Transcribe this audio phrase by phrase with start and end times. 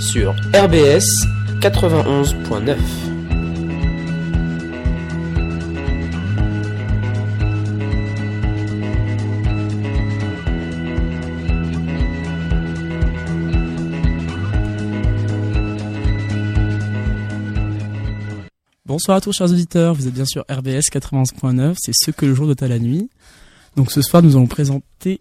[0.00, 1.04] sur RBS
[1.60, 2.76] 91.9.
[18.86, 22.34] Bonsoir à tous chers auditeurs, vous êtes bien sûr RBS 91.9, c'est ce que le
[22.34, 23.10] jour doit à la nuit.
[23.76, 25.20] Donc ce soir nous allons présenter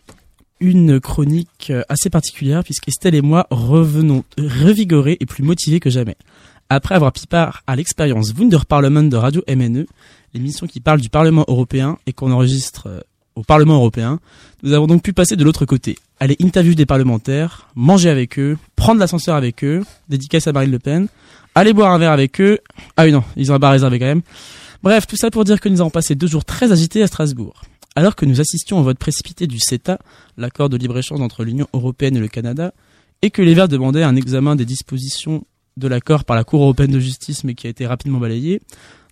[0.59, 5.89] une chronique euh, assez particulière puisque Estelle et moi revenons revigorés et plus motivés que
[5.89, 6.17] jamais.
[6.69, 9.87] Après avoir pris part à l'expérience Wunderparlement de Radio MNE,
[10.33, 13.01] l'émission qui parle du Parlement européen et qu'on enregistre euh,
[13.35, 14.19] au Parlement européen,
[14.63, 18.57] nous avons donc pu passer de l'autre côté, aller interviewer des parlementaires, manger avec eux,
[18.75, 21.07] prendre l'ascenseur avec eux, dédicace à Marine Le Pen,
[21.55, 22.59] aller boire un verre avec eux.
[22.97, 24.21] Ah oui non, ils ont un bar réservé quand même.
[24.83, 27.63] Bref, tout ça pour dire que nous avons passé deux jours très agités à Strasbourg.
[27.99, 29.99] Alors que nous assistions au vote précipité du CETA,
[30.37, 32.73] l'accord de libre-échange entre l'Union européenne et le Canada,
[33.21, 35.43] et que les Verts demandaient un examen des dispositions
[35.75, 38.61] de l'accord par la Cour européenne de justice mais qui a été rapidement balayé,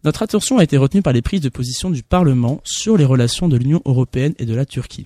[0.06, 3.50] notre attention a été retenue par les prises de position du Parlement sur les relations
[3.50, 5.06] de l'Union européenne et de la Turquie.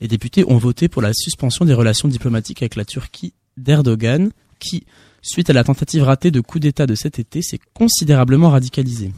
[0.00, 4.30] Les députés ont voté pour la suspension des relations diplomatiques avec la Turquie d'Erdogan,
[4.60, 4.86] qui,
[5.22, 9.10] suite à la tentative ratée de coup d'État de cet été, s'est considérablement radicalisé.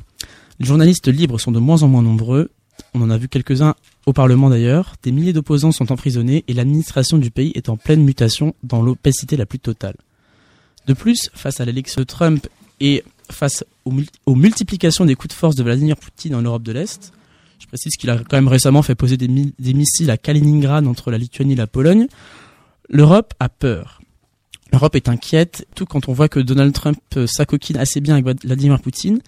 [0.59, 2.49] Les journalistes libres sont de moins en moins nombreux,
[2.95, 3.75] on en a vu quelques-uns
[4.07, 8.03] au Parlement d'ailleurs, des milliers d'opposants sont emprisonnés et l'administration du pays est en pleine
[8.03, 9.95] mutation dans l'opacité la plus totale.
[10.87, 12.47] De plus, face à l'élection Trump
[12.81, 17.13] et face aux, multiplications des coups de force de Vladimir Poutine en Europe de l'Est,
[17.61, 21.11] je précise qu'il a quand même récemment fait poser des, des missiles à Kaliningrad entre
[21.11, 22.09] la Lituanie et la Pologne,
[22.89, 24.03] l'Europe a peur.
[24.73, 28.45] L'Europe est inquiète, tout quand on voit que Donald Trump euh, s'acoquine assez bien avec
[28.45, 29.21] Vladimir Poutine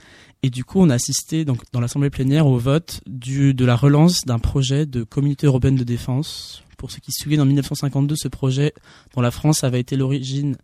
[0.44, 3.76] et du coup, on a assisté donc dans l'assemblée plénière au vote du, de la
[3.76, 6.62] relance d'un projet de communauté européenne de défense.
[6.76, 8.74] Pour ceux qui se souviennent, en 1952, ce projet
[9.14, 10.58] dont la France avait été l'origine,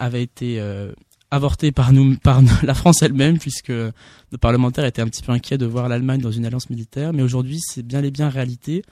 [0.00, 0.90] avait été euh,
[1.30, 5.56] avorté par nous, par la France elle-même, puisque nos parlementaires étaient un petit peu inquiets
[5.56, 7.12] de voir l'Allemagne dans une alliance militaire.
[7.12, 8.82] Mais aujourd'hui, c'est bien les bien réalité.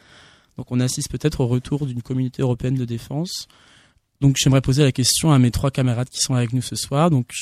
[0.56, 3.48] Donc, on assiste peut-être au retour d'une communauté européenne de défense.
[4.20, 7.10] Donc, j'aimerais poser la question à mes trois camarades qui sont avec nous ce soir.
[7.10, 7.32] Donc,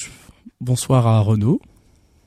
[0.63, 1.61] bonsoir à Renaud.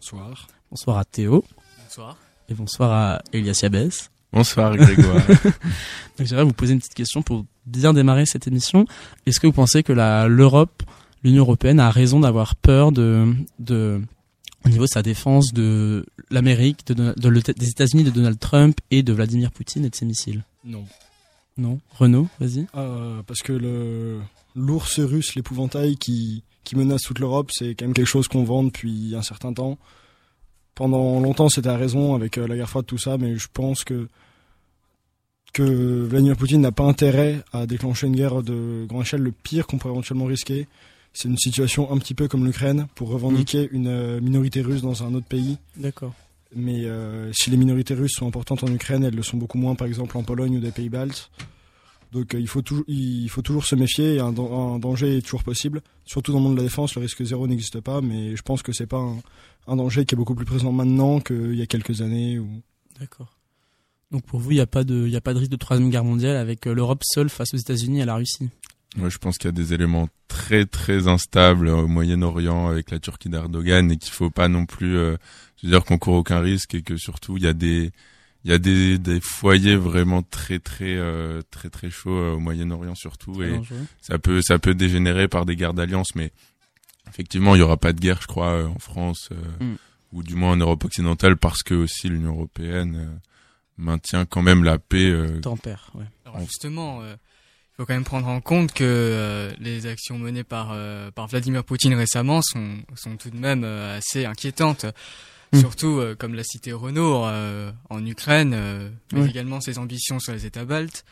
[0.05, 0.47] Bonsoir.
[0.69, 1.43] Bonsoir à Théo.
[1.83, 2.15] Bonsoir.
[2.47, 4.11] Et bonsoir à Elias Yabès.
[4.31, 5.19] Bonsoir Grégoire.
[6.19, 8.85] J'aimerais vous poser une petite question pour bien démarrer cette émission.
[9.25, 10.83] Est-ce que vous pensez que l'Europe,
[11.23, 13.99] l'Union européenne a raison d'avoir peur de, de,
[14.63, 17.15] au niveau de sa défense de l'Amérique, de,
[17.53, 20.43] des États-Unis, de Donald Trump et de Vladimir Poutine et de ses missiles?
[20.63, 20.85] Non.
[21.57, 21.79] Non?
[21.97, 22.67] Renaud, vas-y.
[22.75, 24.19] Euh, parce que le
[24.55, 28.63] l'ours russe, l'épouvantail qui qui menace toute l'Europe, c'est quand même quelque chose qu'on vend
[28.63, 29.77] depuis un certain temps.
[30.73, 33.85] Pendant longtemps, c'était à raison avec euh, la guerre froide, tout ça, mais je pense
[33.85, 34.09] que
[35.53, 39.21] que Vladimir Poutine n'a pas intérêt à déclencher une guerre de grande échelle.
[39.21, 40.67] Le pire qu'on pourrait éventuellement risquer,
[41.13, 43.75] c'est une situation un petit peu comme l'Ukraine pour revendiquer mmh.
[43.75, 45.57] une euh, minorité russe dans un autre pays.
[45.77, 46.13] D'accord.
[46.53, 49.75] Mais euh, si les minorités russes sont importantes en Ukraine, elles le sont beaucoup moins,
[49.75, 51.29] par exemple en Pologne ou des pays baltes.
[52.15, 55.43] Donc euh, il, faut toujours, il faut toujours se méfier, un, un, danger est toujours
[55.43, 55.81] possible.
[56.05, 58.63] Surtout dans le monde de la défense, le risque zéro n'existe pas, mais je pense
[58.63, 59.17] que c'est pas un,
[59.67, 62.39] un, danger qui est beaucoup plus présent maintenant qu'il y a quelques années.
[62.39, 62.47] Ou...
[63.01, 63.35] D'accord.
[64.11, 66.05] Donc pour vous, il n'y a, pas de, a pas de risque de troisième guerre
[66.05, 68.49] mondiale avec euh, l'Europe seule face aux États-Unis et à la Russie?
[68.95, 72.99] Moi, je pense qu'il y a des éléments très très instables au Moyen-Orient avec la
[72.99, 75.17] Turquie d'Erdogan et qu'il faut pas non plus, euh,
[75.63, 77.91] dire qu'on court aucun risque et que surtout il y a des
[78.45, 82.39] il y a des, des foyers vraiment très très euh, très très chauds euh, au
[82.39, 83.59] Moyen-Orient surtout et
[84.01, 86.31] ça peut ça peut dégénérer par des guerres d'alliance mais
[87.09, 89.29] effectivement il y aura pas de guerre je crois euh, en France
[89.59, 89.73] mm.
[90.13, 93.19] ou du moins en Europe occidentale parce que aussi l'Union européenne
[93.77, 95.11] maintient quand même la paix
[95.41, 96.05] tempère ouais.
[96.25, 100.77] Alors justement il faut quand même prendre en compte que les actions menées par
[101.15, 104.85] par Vladimir Poutine récemment sont sont tout de même assez inquiétantes
[105.53, 105.59] Mm.
[105.59, 110.33] Surtout, euh, comme l'a cité Renault, euh, en Ukraine, euh, mais également ses ambitions sur
[110.33, 111.05] les États baltes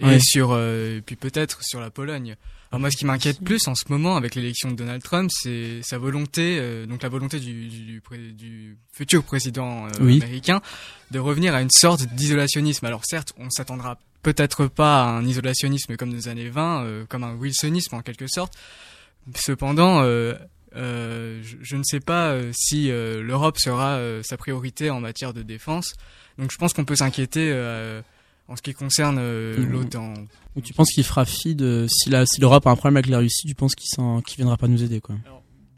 [0.00, 0.58] et sur,
[1.06, 2.34] puis peut-être sur la Pologne.
[2.72, 5.82] Alors moi, ce qui m'inquiète plus en ce moment avec l'élection de Donald Trump, c'est
[5.82, 10.60] sa volonté, donc la volonté du, du, du futur président américain,
[11.12, 12.84] de revenir à une sorte d'isolationnisme.
[12.86, 17.36] Alors certes, on s'attendra peut-être pas à un isolationnisme comme des années 20, comme un
[17.36, 18.54] wilsonisme en quelque sorte.
[19.36, 20.02] Cependant,
[20.76, 25.42] euh, je, ne sais pas euh, si euh, l'Europe sera sa priorité en matière de
[25.42, 25.94] défense.
[26.38, 27.52] Donc je pense qu'on peut s'inquiéter
[28.48, 29.70] en ce qui concerne mmh.
[29.70, 30.14] l'OTAN.
[30.62, 33.18] tu penses qu'il fera fi de si la si l'Europe a un problème avec la
[33.18, 33.88] Russie, tu penses qu'il
[34.22, 35.16] qu viendra pas nous aider quoi?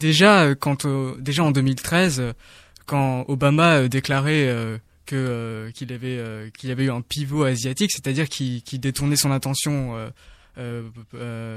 [0.01, 0.87] Déjà quand
[1.19, 2.35] déjà en 2013
[2.87, 9.17] quand Obama déclarait que qu'il avait qu'il avait eu un pivot asiatique, c'est-à-dire qu'il détournait
[9.17, 10.11] son attention euh, euh,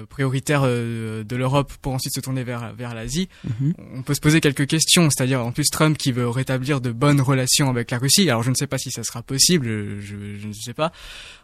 [0.10, 3.74] prioritaire euh, de l'Europe pour ensuite se tourner vers vers l'Asie, Mhm.
[3.96, 5.10] on peut se poser quelques questions.
[5.10, 8.30] C'est-à-dire en plus Trump qui veut rétablir de bonnes relations avec la Russie.
[8.30, 9.68] Alors je ne sais pas si ça sera possible,
[10.00, 10.92] je, je ne sais pas.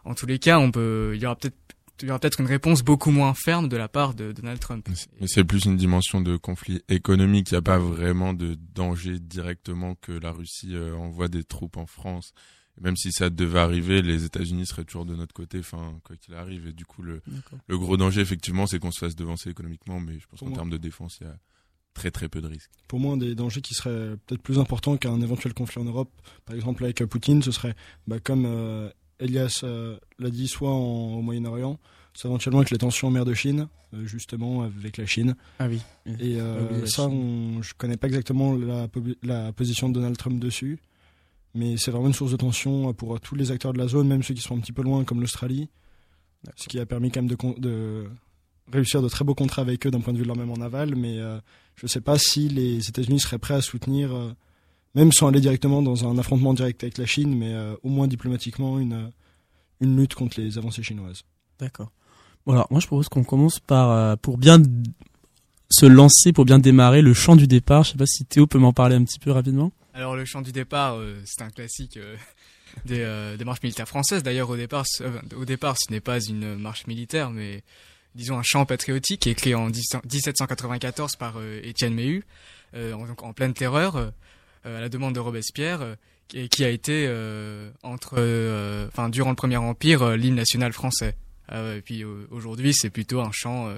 [0.04, 1.56] En tous les cas, on peut, il y aura peut-être
[2.02, 4.86] il y aura peut-être une réponse beaucoup moins ferme de la part de Donald Trump.
[5.22, 7.52] Mais c'est plus une dimension de conflit économique.
[7.52, 11.78] Il n'y a pas vraiment de danger directement que la Russie euh, envoie des troupes
[11.78, 12.34] en France.
[12.82, 16.34] Même si ça devait arriver, les États-Unis seraient toujours de notre côté, enfin quoi qu'il
[16.34, 16.68] arrive.
[16.68, 17.22] Et du coup, le,
[17.70, 20.00] gros danger, effectivement, c'est qu'on se fasse devancer économiquement.
[20.00, 21.36] Mais je pense qu'en termes de défense, il y a
[21.94, 22.72] très très peu de risques.
[22.90, 26.12] Pour moi, un des dangers qui serait peut-être plus important qu'un éventuel conflit en Europe,
[26.46, 27.74] par exemple avec euh, Poutine, ce serait
[28.08, 28.90] bah, comme euh,
[29.20, 31.80] Elias euh, l'a dit, soit en- au Moyen-Orient,
[32.14, 35.36] soit éventuellement avec les tensions en mer de Chine, euh, justement avec la Chine.
[35.60, 35.80] Ah oui.
[36.20, 38.58] Et Ah oui, ça, on, je connais pas exactement
[39.24, 40.80] la position de Donald Trump dessus,
[41.56, 44.22] mais c'est vraiment une source de tension pour tous les acteurs de la zone, même
[44.24, 45.70] ceux qui sont un petit peu loin, comme l'Australie,
[46.56, 48.06] ce qui a permis quand même de,
[48.72, 50.62] réussir de très beaux contrats avec eux d'un point de vue de leur même en
[50.62, 51.40] aval, mais euh,
[51.76, 54.32] je sais pas si les États-Unis seraient prêts à soutenir, euh,
[54.96, 58.08] même sans aller directement dans un affrontement direct avec la Chine, mais euh, au moins
[58.08, 59.12] diplomatiquement une,
[59.80, 61.24] une lutte contre les avancées chinoises.
[61.60, 61.92] D'accord.
[62.46, 64.62] Bon alors, moi je propose qu'on commence par pour bien
[65.70, 67.84] se lancer, pour bien démarrer le chant du départ.
[67.84, 69.72] Je sais pas si Théo peut m'en parler un petit peu rapidement.
[69.96, 72.18] Alors le chant du départ, euh, c'est un classique euh,
[72.86, 74.24] des, euh, des marches militaires françaises.
[74.24, 77.64] D'ailleurs au départ, euh, au départ, ce n'est pas une marche militaire, mais
[78.14, 82.26] disons un chant patriotique écrit en 10 1794 par euh, Étienne Méhu,
[82.76, 84.12] euh, en, en pleine terreur,
[84.66, 85.96] à la demande de Robespierre, euh,
[86.28, 87.08] qui, a été
[87.84, 88.16] entre,
[89.10, 91.16] durant le Premier Empire, l'hymne national français.
[91.52, 93.74] Euh, et puis aujourd'hui, c'est plutôt un chant.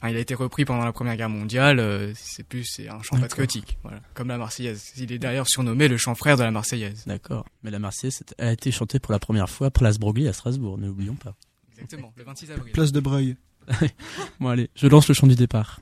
[0.00, 1.80] Enfin, il a été repris pendant la Première Guerre mondiale.
[1.80, 4.92] euh, c'est plus c'est un chant patriotique, voilà, comme la Marseillaise.
[4.96, 7.04] Il est d'ailleurs surnommé le chant frère de la Marseillaise.
[7.06, 7.44] D'accord.
[7.64, 11.16] Mais la Marseillaise a été chantée pour la première fois Place Broglie à Strasbourg, n'oublions
[11.16, 11.34] pas.
[11.72, 12.72] Exactement, le 26 avril.
[12.72, 13.36] Place de Breuil.
[14.40, 15.80] Bon allez, je lance le chant du départ.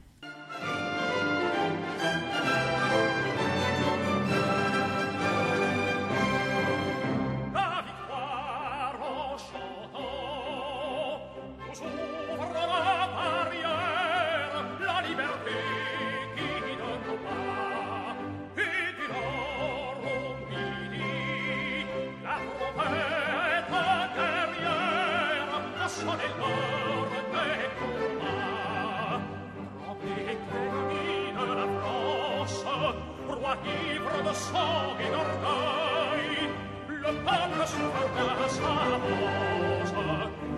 [33.64, 36.50] ivre de sang et d'orgueil,
[36.88, 38.34] le peuple souffre de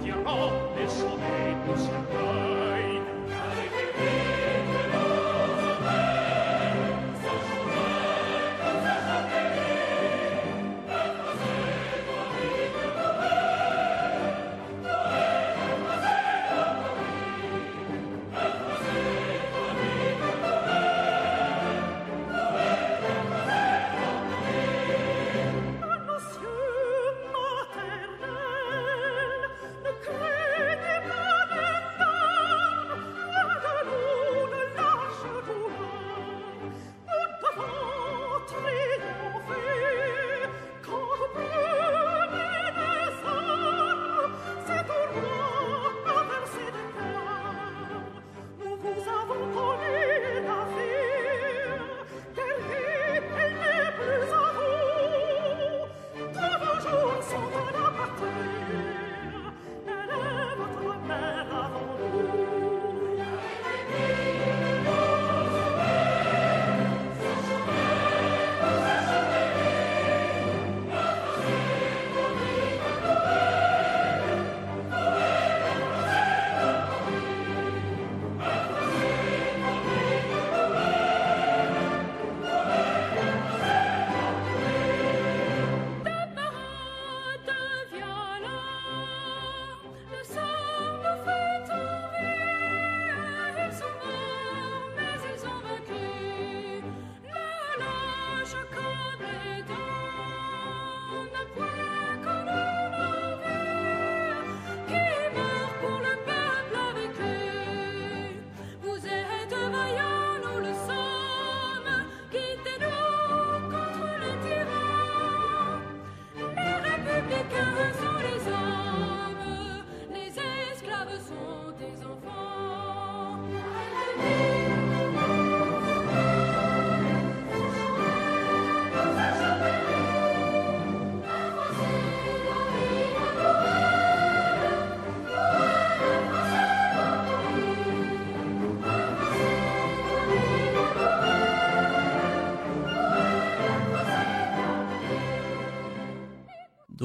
[0.03, 2.78] tirant des sommets de cercueil.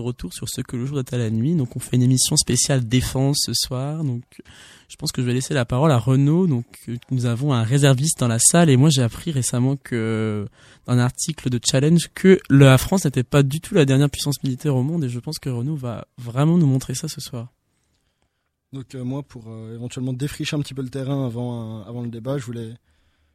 [0.03, 1.55] Retour sur ce que le jour est à la nuit.
[1.55, 4.03] Donc on fait une émission spéciale défense ce soir.
[4.03, 4.23] Donc
[4.89, 6.47] je pense que je vais laisser la parole à Renaud.
[6.47, 6.65] Donc
[7.09, 10.47] nous avons un réserviste dans la salle et moi j'ai appris récemment que
[10.85, 14.43] dans un article de Challenge que la France n'était pas du tout la dernière puissance
[14.43, 17.47] militaire au monde et je pense que Renaud va vraiment nous montrer ça ce soir.
[18.73, 22.09] Donc euh, moi, pour euh, éventuellement défricher un petit peu le terrain avant, avant le
[22.09, 22.73] débat, je voulais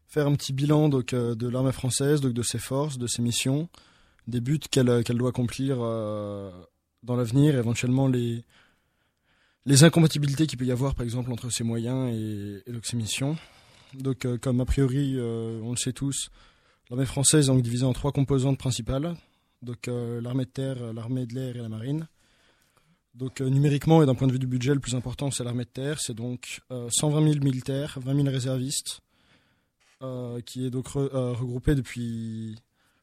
[0.08, 3.22] faire un petit bilan donc, euh, de l'armée française, donc de ses forces, de ses
[3.22, 3.68] missions,
[4.28, 6.50] des buts qu'elle euh, doit accomplir euh,
[7.02, 8.44] dans l'avenir, éventuellement les,
[9.66, 13.37] les incompatibilités qu'il peut y avoir par exemple entre ses moyens et, et missions.
[13.94, 16.28] Donc euh, comme a priori, on le sait tous,
[16.90, 19.16] l'armée française est donc divisée en trois composantes principales,
[19.62, 22.06] donc l'armée de terre, l'armée de l'air et la marine.
[23.14, 25.70] Donc numériquement et d'un point de vue du budget, le plus important c'est l'armée de
[25.70, 29.00] terre, c'est donc euh, 120 000 militaires, 20 000 réservistes,
[30.47, 32.54] qui est donc re- regroupé depuis.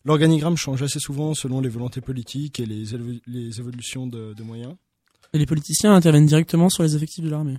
[0.06, 4.44] L'organigramme change assez souvent selon les volontés politiques et les, évo- les évolutions de, de
[4.44, 4.76] moyens.
[5.34, 7.58] Et les politiciens interviennent directement sur les effectifs de l'armée.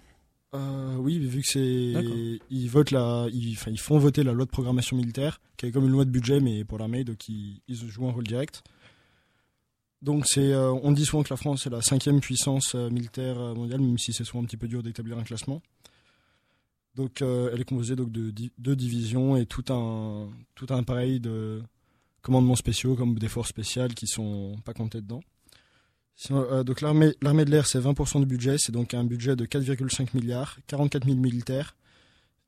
[0.54, 4.50] Euh, oui, vu que c'est ils votent la, ils, ils font voter la loi de
[4.50, 7.76] programmation militaire, qui est comme une loi de budget mais pour l'armée, donc ils, ils
[7.76, 8.62] jouent un rôle direct.
[10.02, 13.36] Donc c'est, euh, on dit souvent que la France est la cinquième puissance euh, militaire
[13.56, 15.60] mondiale, même si c'est souvent un petit peu dur d'établir un classement.
[16.94, 21.18] Donc euh, elle est composée donc de deux divisions et tout un tout un appareil
[21.18, 21.60] de
[22.26, 25.22] commandements spéciaux comme des forces spéciales qui sont pas comptées dedans.
[26.32, 27.12] Euh, donc l'armée
[27.44, 31.16] de l'air c'est 20% du budget, c'est donc un budget de 4,5 milliards, 44 000
[31.16, 31.76] militaires.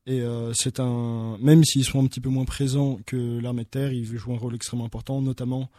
[0.06, 3.68] Et euh, c'est un même s'ils sont un petit peu moins présents que l'armée de
[3.68, 5.70] terre, ils jouent un rôle extrêmement important, notamment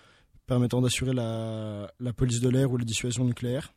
[0.46, 3.74] permettant d'assurer la, la police de l'air ou la dissuasion nucléaire.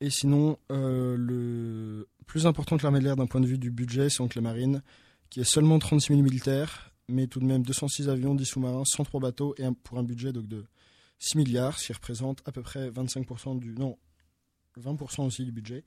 [0.00, 3.72] Et sinon, euh, le plus important que l'armée de l'air d'un point de vue du
[3.72, 4.82] budget, c'est donc la marine,
[5.30, 9.20] qui est seulement 36 000 militaires, mais tout de même 206 avions, 10 sous-marins, 103
[9.20, 10.64] bateaux, et un- pour un budget donc, de
[11.18, 13.74] 6 milliards, ce qui représente à peu près 25% du...
[13.74, 13.96] Non,
[14.80, 15.84] 20% aussi du budget.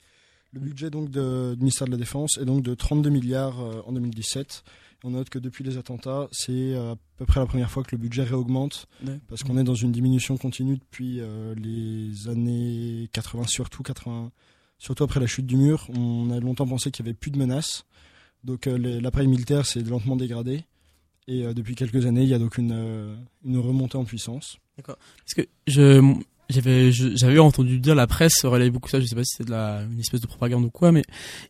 [0.53, 1.19] Le budget donc du
[1.57, 4.63] ministère de la Défense est donc de 32 milliards euh, en 2017.
[5.03, 7.91] On note que depuis les attentats, c'est euh, à peu près la première fois que
[7.91, 9.19] le budget réaugmente, Ouais.
[9.27, 14.31] parce qu'on est dans une diminution continue depuis euh, les années 80, surtout 80,
[14.77, 15.87] surtout après la chute du mur.
[15.89, 17.83] On a longtemps pensé qu'il n'y avait plus de menaces,
[18.43, 20.63] donc euh, l'appareil militaire s'est lentement dégradé.
[21.27, 24.57] Et euh, depuis quelques années, il y a donc une, euh, une remontée en puissance.
[24.85, 26.15] Parce que je
[26.47, 28.99] j'avais entendu dire la presse relaye beaucoup ça.
[28.99, 31.03] Je sais pas si c'est de la une espèce de propagande ou quoi, mais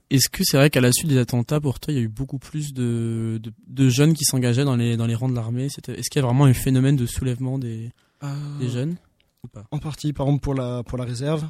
[0.10, 2.08] est-ce que c'est vrai qu'à la suite des attentats, pour toi, il y a eu
[2.08, 5.68] beaucoup plus de de, de jeunes qui s'engageaient dans les dans les rangs de l'armée?
[5.70, 7.92] C'était est-ce qu'il y a vraiment un phénomène de soulèvement des
[8.60, 8.96] des jeunes?
[9.44, 9.66] Ou pas?
[9.72, 11.48] En partie, par exemple, pour la, pour la réserve,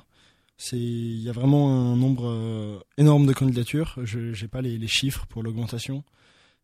[0.58, 4.00] c'est il y a vraiment un nombre euh, énorme de candidatures.
[4.03, 6.03] Je n'ai pas les, les chiffres pour l'augmentation,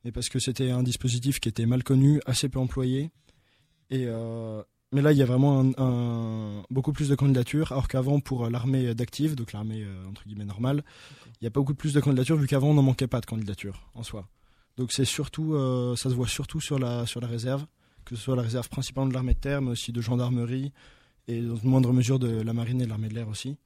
[0.03, 3.11] mais parce que c'était un dispositif qui était mal connu, assez peu employé.
[3.89, 4.61] Et, euh,
[4.93, 8.49] mais là, il y a vraiment un, un- beaucoup plus de candidatures, alors qu'avant, pour
[8.49, 10.83] l'armée d'active, donc l'armée euh, entre guillemets normale,
[11.39, 13.25] il y a pas beaucoup plus de candidatures, vu qu'avant, on n'en manquait pas de
[13.25, 14.27] candidatures en soi.
[14.77, 17.65] Donc c'est surtout, euh, ça se voit surtout sur la, sur la réserve,
[18.05, 20.71] que ce soit la réserve principalement de l'armée de terre, mais aussi de gendarmerie,
[21.27, 23.57] et dans une moindre mesure de la marine et de l'armée de l'air aussi.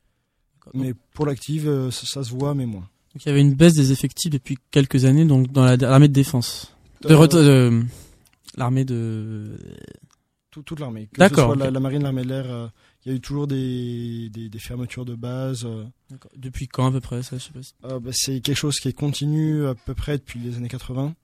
[0.73, 2.89] Mais pour l'active, euh, ça, ça se voit, mais moins.
[3.15, 6.09] Donc il y avait une baisse des effectifs depuis quelques années donc dans la- l'armée
[6.09, 6.75] de défense.
[7.01, 7.83] De Euh, de-
[8.57, 9.57] l'armée de
[10.51, 11.07] tout- toute l'armée.
[11.17, 12.67] D'accord, la, marine, l'armée de l'air, euh,
[13.05, 15.63] il y a eu toujours des, des, des fermetures de base.
[15.65, 15.85] euh.
[16.35, 17.63] depuis quand à peu près ça je sais pas.
[17.63, 20.67] si- Euh, bah, c'est quelque chose qui est continu à peu près depuis les années
[20.69, 21.15] 80.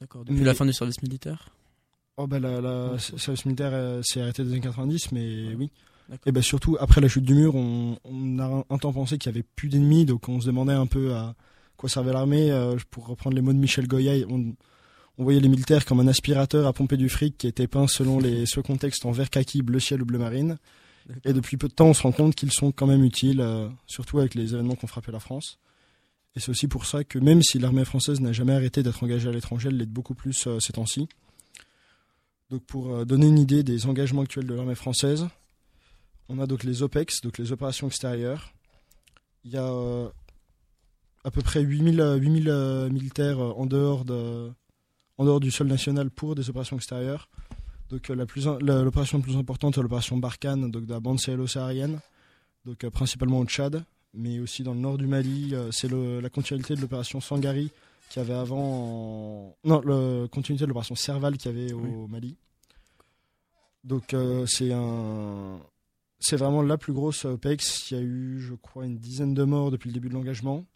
[0.00, 0.24] D'accord.
[0.24, 1.50] Depuis Mais- la fin du service militaire.
[2.16, 2.98] Oh bah la, la Ouais.
[3.12, 5.70] le service militaire euh, s'est arrêté des années 90, mais oui.
[6.26, 9.16] Et bah surtout après la chute du mur, on, on a un, un temps pensé
[9.18, 11.34] qu'il y avait plus d'ennemis, donc on se demandait un peu à
[11.76, 12.50] quoi servait l'armée.
[12.50, 14.54] Euh, pour reprendre les mots de Michel Goya, on,
[15.18, 18.18] on voyait les militaires comme un aspirateur à pomper du fric qui était peint selon
[18.18, 20.58] les ce contexte en vert kaki, bleu ciel ou bleu marine.
[21.24, 23.68] Et depuis peu de temps, on se rend compte qu'ils sont quand même utiles, euh,
[23.86, 25.58] surtout avec les événements qui ont frappé la France.
[26.36, 29.28] Et c'est aussi pour ça que même si l'armée française n'a jamais arrêté d'être engagée
[29.28, 31.08] à l'étranger, elle l'est beaucoup plus euh, ces temps-ci.
[32.50, 35.28] Donc pour euh, donner une idée des engagements actuels de l'armée française,
[36.30, 38.52] on a donc les OPEX, donc les opérations extérieures.
[39.44, 40.08] Il y a euh,
[41.24, 44.50] à peu près 8000, euh, 8000 euh, militaires en dehors, de,
[45.18, 47.28] en dehors du sol national pour des opérations extérieures.
[47.90, 51.18] Donc la plus, la- l'opération la plus importante est l'opération Barkhane, donc de la bande
[51.20, 51.98] sahélo-saharienne,
[52.64, 53.82] donc principalement au Tchad,
[54.14, 55.54] mais aussi dans le nord du Mali.
[55.72, 57.70] c'est la continuité de l'opération Sangari
[58.10, 62.36] qui avait avant, en- non, la continuité de l'opération Serval qui avait au Mali.
[63.82, 65.58] Donc euh, c'est un,
[66.20, 67.90] c'est vraiment la plus grosse OPEX.
[67.90, 70.66] Il y a eu, je crois, une dizaine de morts depuis le début de l'engagement.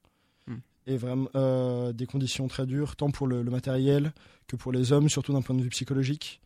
[0.47, 0.57] Hmm.
[0.87, 4.13] Et vraiment euh, des conditions très dures, tant pour le, le matériel
[4.49, 6.41] que pour les hommes, surtout d'un point de vue psychologique.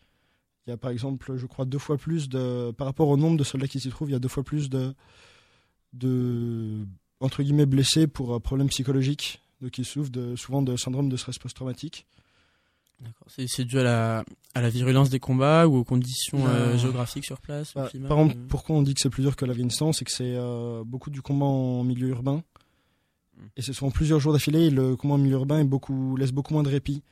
[0.67, 3.39] Il y a par exemple, je crois, deux fois plus de, par rapport au nombre
[3.39, 4.95] de soldats qui s'y trouvent, il y a deux fois plus de,
[5.95, 6.85] de
[7.21, 11.17] entre guillemets blessés pour euh, problèmes psychologiques, donc ils souffrent de, souvent de syndrome de
[11.17, 12.07] stress post-traumatique.
[13.29, 14.25] C'est, dû à la,
[14.55, 18.19] à la virulence des combats ou aux conditions euh, géographiques sur place Bah, climat, par
[18.19, 20.83] exemple, euh, pourquoi on dit que c'est plus dur que l'Afghanistan, c'est que c'est euh,
[20.85, 22.43] beaucoup du combat en milieu urbain.
[23.37, 23.41] Mm.
[23.57, 24.67] Et c'est souvent plusieurs jours d'affilée.
[24.67, 27.03] Et le combat en milieu urbain est beaucoup, laisse beaucoup moins de répit.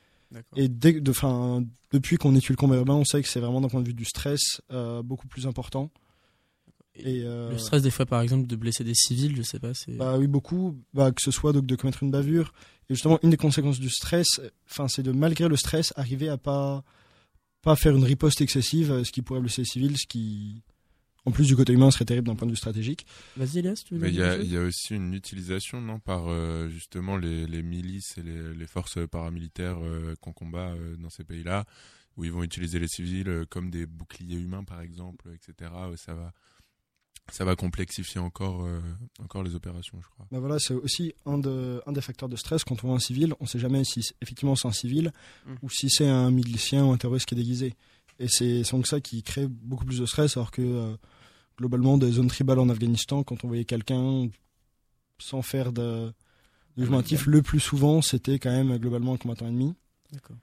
[0.57, 1.63] Et dès, de, fin,
[1.93, 3.93] depuis qu'on étudie le combat urbain, on sait que c'est vraiment d'un point de vue
[3.93, 4.61] du stress
[5.03, 5.89] beaucoup plus important.
[6.95, 10.17] Et, Le stress des fois par exemple de blesser des civils, je sais pas, Bah
[10.17, 10.75] oui, beaucoup.
[10.93, 12.51] Bah, que ce soit donc de commettre une bavure.
[12.89, 14.27] Et justement, une des conséquences du stress,
[14.69, 16.83] enfin, c'est de malgré le stress, arriver à pas
[17.61, 20.63] pas faire une riposte excessive, ce qui pourrait blesser les civils, ce qui,
[21.25, 23.05] en plus du côté humain, serait terrible d'un point de vue stratégique.
[23.35, 24.95] Vas-y Elias, tu veux Mais il dire y a, quelque il chose y a aussi
[24.95, 30.15] une utilisation, non, par euh, justement les, les milices et les, les forces paramilitaires euh,
[30.21, 31.65] qu'on combat euh, dans ces pays-là,
[32.15, 35.71] où ils vont utiliser les civils euh, comme des boucliers humains, par exemple, etc.
[35.97, 36.31] Ça va,
[37.31, 38.79] ça va complexifier encore, euh,
[39.23, 40.25] encore les opérations, je crois.
[40.31, 42.99] Bah voilà, c'est aussi un, de, un des facteurs de stress quand on voit un
[42.99, 43.33] civil.
[43.39, 45.11] On sait jamais si c'est- effectivement c'est un civil
[45.45, 45.53] Mm.
[45.61, 47.75] ou si c'est un milicien ou un terroriste qui est déguisé.
[48.19, 50.95] Et c'est donc ça qui crée beaucoup plus de stress, alors que euh,
[51.57, 54.29] globalement, des zones tribales en Afghanistan, quand on voyait quelqu'un
[55.19, 56.11] sans faire de,
[56.77, 59.75] de jugement actif, le plus souvent, c'était quand même globalement un combattant ennemi.
[60.11, 60.37] D'accord.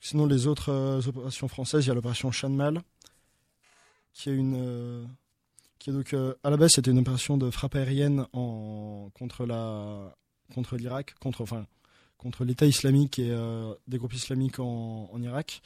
[0.00, 2.80] Sinon, les autres euh, opérations françaises, il y a l'opération Chanmal,
[4.12, 5.06] qui est une.
[5.80, 6.14] Qui est donc.
[6.14, 10.14] euh, à la base, c'était une opération de frappe aérienne en, contre la
[10.54, 11.66] contre l'Irak, contre, enfin,
[12.18, 15.62] contre l'État islamique et euh, des groupes islamiques en, en Irak.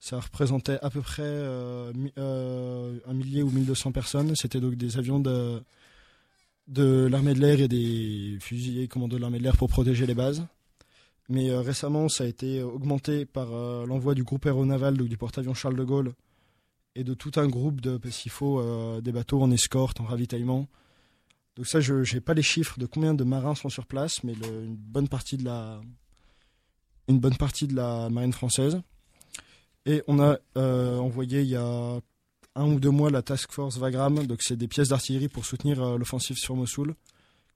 [0.00, 4.36] Ça représentait à peu près euh, un millier ou 1200 personnes.
[4.36, 5.60] C'était donc des avions de,
[6.68, 10.14] de l'armée de l'air et des fusiliers commando de l'armée de l'air pour protéger les
[10.14, 10.46] bases.
[11.30, 13.50] Mais récemment, ça a été augmenté par
[13.86, 16.14] l'envoi du groupe aéronaval, donc du porte-avions Charles de Gaulle,
[16.98, 20.66] et de tout un groupe de, parce faut euh, des bateaux en escorte, en ravitaillement.
[21.54, 24.32] Donc ça, je n'ai pas les chiffres de combien de marins sont sur place, mais
[24.32, 25.80] une bonne partie de la,
[27.06, 28.80] une bonne partie de la marine française.
[29.86, 32.00] Et on a euh, envoyé il y a
[32.56, 35.80] un ou deux mois la Task Force Vagram, donc c'est des pièces d'artillerie pour soutenir
[35.80, 36.96] euh, l'offensive sur Mossoul,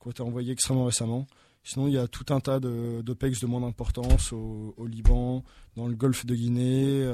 [0.01, 1.27] qui ont été envoyées extrêmement récemment.
[1.65, 5.43] Sinon, il y a tout un tas de- d'OPEX de, moindre importance au, au Liban,
[5.75, 7.05] dans le golfe de Guinée,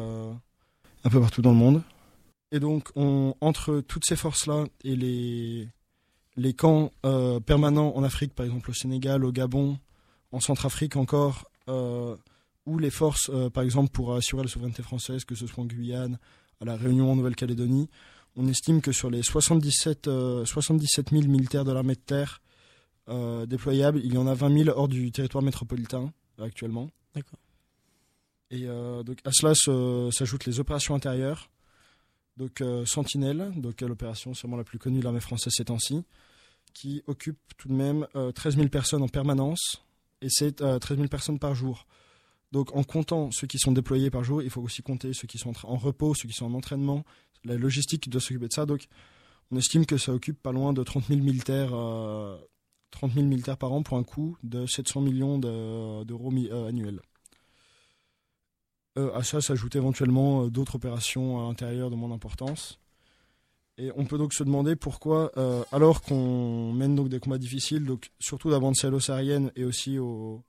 [1.04, 1.82] un peu partout dans le monde.
[2.50, 5.68] Et donc, on, entre toutes ces forces-là et les,
[6.36, 9.78] les camps euh, permanents en Afrique, par exemple au Sénégal, au Gabon,
[10.32, 12.16] en Centrafrique encore, euh,
[12.66, 15.66] ou les forces, euh, par exemple, pour assurer la souveraineté française, que ce soit en
[15.66, 16.18] Guyane,
[16.60, 17.88] à la Réunion, en Nouvelle-Calédonie,
[18.36, 22.40] on estime que sur les 77, euh, 77 000 militaires de l'armée de terre
[23.46, 26.90] déployables, il y en a 20 000 hors du territoire métropolitain actuellement.
[27.14, 27.38] D'accord.
[28.50, 29.54] Et donc à cela
[30.12, 31.48] s'ajoutent les opérations intérieures.
[32.38, 36.04] Donc euh, Sentinelle, donc euh, l'opération sûrement la plus connue de l'armée française ces temps-ci,
[36.72, 39.82] qui occupe tout de même euh, 13 000 personnes en permanence,
[40.22, 41.86] et c'est euh, 13 000 personnes par jour.
[42.52, 45.36] Donc en comptant ceux qui sont déployés par jour, il faut aussi compter ceux qui
[45.36, 47.04] sont en repos, ceux qui sont en entraînement,
[47.44, 48.66] la logistique doit s'occuper de ça.
[48.66, 48.86] Donc
[49.50, 52.38] on estime que ça occupe pas loin de 30 000 militaires, euh,
[52.92, 57.00] 30 000 militaires par an pour un coût de 700 millions de- d'euros euh, annuels.
[58.96, 62.78] Euh, à ça s'ajoutent éventuellement euh, d'autres opérations à l'intérieur de moins d'importance.
[63.76, 67.84] Et on peut donc se demander pourquoi, euh, alors qu'on mène donc des combats difficiles,
[67.84, 70.42] donc surtout la bande sahélo-saharienne et aussi au,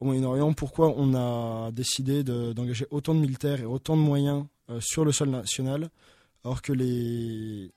[0.00, 4.46] Moyen-Orient, pourquoi on a décidé de- d'engager autant de militaires et autant de moyens
[4.80, 5.90] sur le sol national,
[6.44, 7.72] alors que les,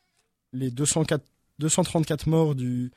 [0.54, 1.24] les 204,
[1.58, 2.92] 234 morts du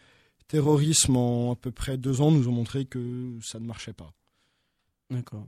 [0.48, 4.12] terrorisme en à peu près deux ans nous ont montré que ça ne marchait pas?
[5.10, 5.46] D'accord.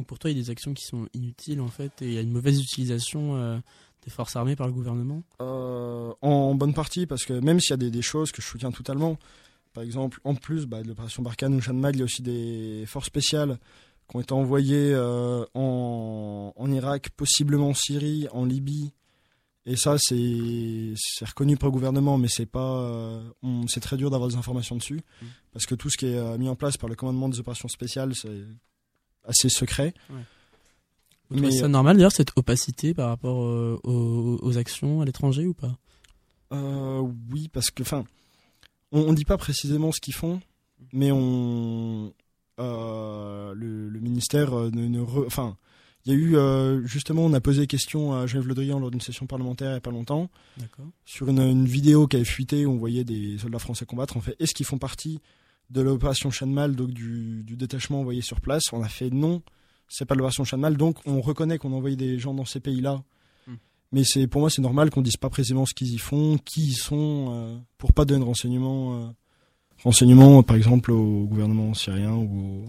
[0.00, 2.14] Donc pour toi, il y a des actions qui sont inutiles en fait, et il
[2.14, 3.58] y a une mauvaise utilisation euh,
[4.02, 5.22] des forces armées par le gouvernement?
[5.42, 8.46] Euh, en bonne partie, parce que même s'il y a des, des choses que je
[8.46, 9.18] soutiens totalement,
[9.74, 12.22] par exemple, en plus bah, de l'opération Barkhane ou Jeanne Mag, il y a aussi
[12.22, 13.58] des forces spéciales
[14.08, 18.94] qui ont été envoyées euh, en, en Irak, possiblement en Syrie, en Libye.
[19.66, 20.94] Et ça, c'est
[21.26, 23.20] reconnu par le gouvernement, mais c'est pas,
[23.68, 25.26] c'est très dur d'avoir des informations dessus, Mm.
[25.52, 28.14] parce que tout ce qui est mis en place par le commandement des opérations spéciales,
[28.14, 28.46] c'est
[29.24, 29.94] assez secret.
[31.28, 35.46] Vous trouvez ça normal d'ailleurs cette opacité par rapport euh, aux, aux actions à l'étranger
[35.46, 35.76] ou pas?
[36.52, 38.04] Euh, oui, parce que, enfin,
[38.90, 40.40] on, on dit pas précisément ce qu'ils font,
[40.92, 42.12] mais on,
[42.58, 45.56] euh, le, le ministère euh, ne, ne enfin,
[46.04, 48.80] il y a eu euh, justement, on a posé des questions à Geneviève Le Drian
[48.80, 50.30] lors d'une session parlementaire il y a pas longtemps
[51.04, 54.16] sur une, une vidéo qui avait fuité où on voyait des soldats français combattre.
[54.16, 55.20] En fait, est-ce qu'ils font partie
[55.70, 59.42] de l'opération Chanmal, donc du, du détachement envoyé sur place On a fait non,
[59.88, 63.02] c'est pas l'opération Chanmal, donc on reconnaît qu'on a envoyé des gens dans ces pays-là.
[63.46, 63.54] Hmm.
[63.92, 66.68] Mais c'est pour moi c'est normal qu'on dise pas précisément ce qu'ils y font, qui
[66.68, 69.06] ils sont, euh, pour pas donner de renseignements, euh,
[69.84, 72.64] renseignements par exemple au gouvernement syrien ou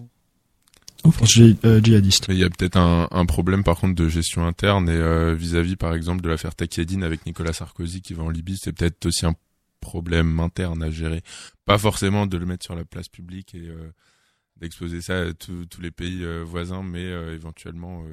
[1.03, 2.27] aux, aux forces dji- euh, djihadistes.
[2.29, 5.33] Mais il y a peut-être un, un problème par contre de gestion interne et euh,
[5.33, 9.07] vis-à-vis par exemple de l'affaire Takedine avec Nicolas Sarkozy qui va en Libye, c'est peut-être
[9.07, 9.33] aussi un
[9.81, 11.21] problème interne à gérer.
[11.65, 13.91] Pas forcément de le mettre sur la place publique et euh,
[14.55, 18.05] d'exposer ça à tous les pays euh, voisins, mais euh, éventuellement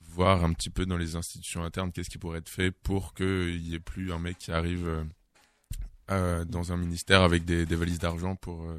[0.00, 3.66] voir un petit peu dans les institutions internes qu'est-ce qui pourrait être fait pour qu'il
[3.66, 5.06] y ait plus un mec qui arrive
[6.08, 8.70] dans un ministère avec des, valises d'argent pour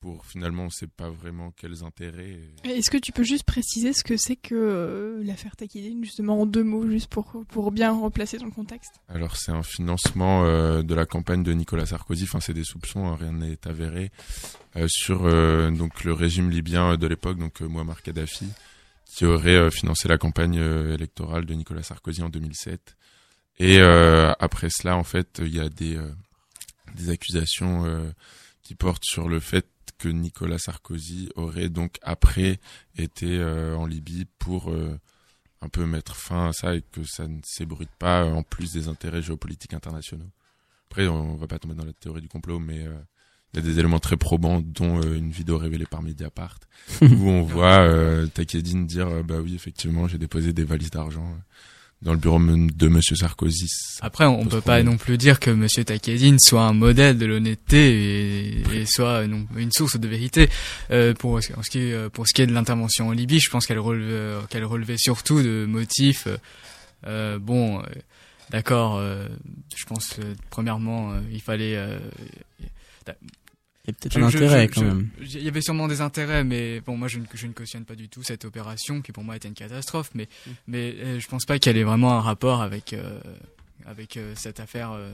[0.00, 2.38] pour finalement on sait pas vraiment quels intérêts.
[2.64, 6.40] et- Est-ce que tu peux juste préciser ce que c'est que euh, l'affaire Takidine, justement
[6.40, 8.92] en deux mots, juste pour, pour bien replacer ton contexte?
[9.08, 12.24] Alors c'est un financement euh, de la campagne de Nicolas Sarkozy.
[12.24, 14.10] Enfin c'est des soupçons, hein, rien n'est avéré
[14.76, 18.46] euh, sur euh, donc le régime libyen de l'époque, donc euh, Muammar Kadhafi,
[19.04, 22.96] qui aurait euh, financé la campagne euh, électorale de Nicolas Sarkozy en 2007.
[23.58, 26.10] Et euh, après cela, en fait, il y a des euh,
[26.94, 28.10] des accusations euh,
[28.62, 29.66] qui portent sur le fait
[30.00, 32.58] que Nicolas Sarkozy aurait donc après
[32.96, 34.98] été euh, en Libye pour euh,
[35.60, 38.72] un peu mettre fin à ça et que ça ne s'ébruite pas euh, en plus
[38.72, 40.30] des intérêts géopolitiques internationaux.
[40.90, 42.94] Après, on va pas tomber dans la théorie du complot, mais euh,
[43.52, 46.58] il y a des éléments très probants, dont euh, une vidéo révélée par Mediapart,
[47.02, 51.36] où on voit euh, Takedine dire euh, bah oui, effectivement, j'ai déposé des valises d'argent
[52.02, 53.66] dans le bureau m- de Monsieur Sarkozy.
[54.00, 58.54] Après, on peut pas non plus dire que Monsieur Takedine soit un modèle de l'honnêteté
[58.60, 60.48] et, et soit non, une source de vérité.
[60.90, 63.38] Euh, pour, en ce qui est, euh, pour ce qui est de l'intervention en Libye,
[63.40, 66.26] je pense qu'elle relevait, euh, qu'elle relevait surtout de motifs.
[66.26, 66.36] euh,
[67.06, 67.82] euh, bon, euh,
[68.50, 68.96] d'accord.
[68.96, 69.26] euh,
[69.76, 71.76] je pense euh, premièrement, euh, il fallait.
[73.86, 75.08] Il y a peut-être je- un je- intérêt je- quand je- même.
[75.20, 77.94] Il y avait sûrement des intérêts, mais bon, moi je ne, je ne cautionne pas
[77.94, 80.50] du tout cette opération qui pour moi était une catastrophe, mais Mm.
[80.68, 83.20] mais euh, je pense pas qu'elle ait vraiment un rapport avec euh,
[83.86, 85.12] avec euh, cette affaire euh,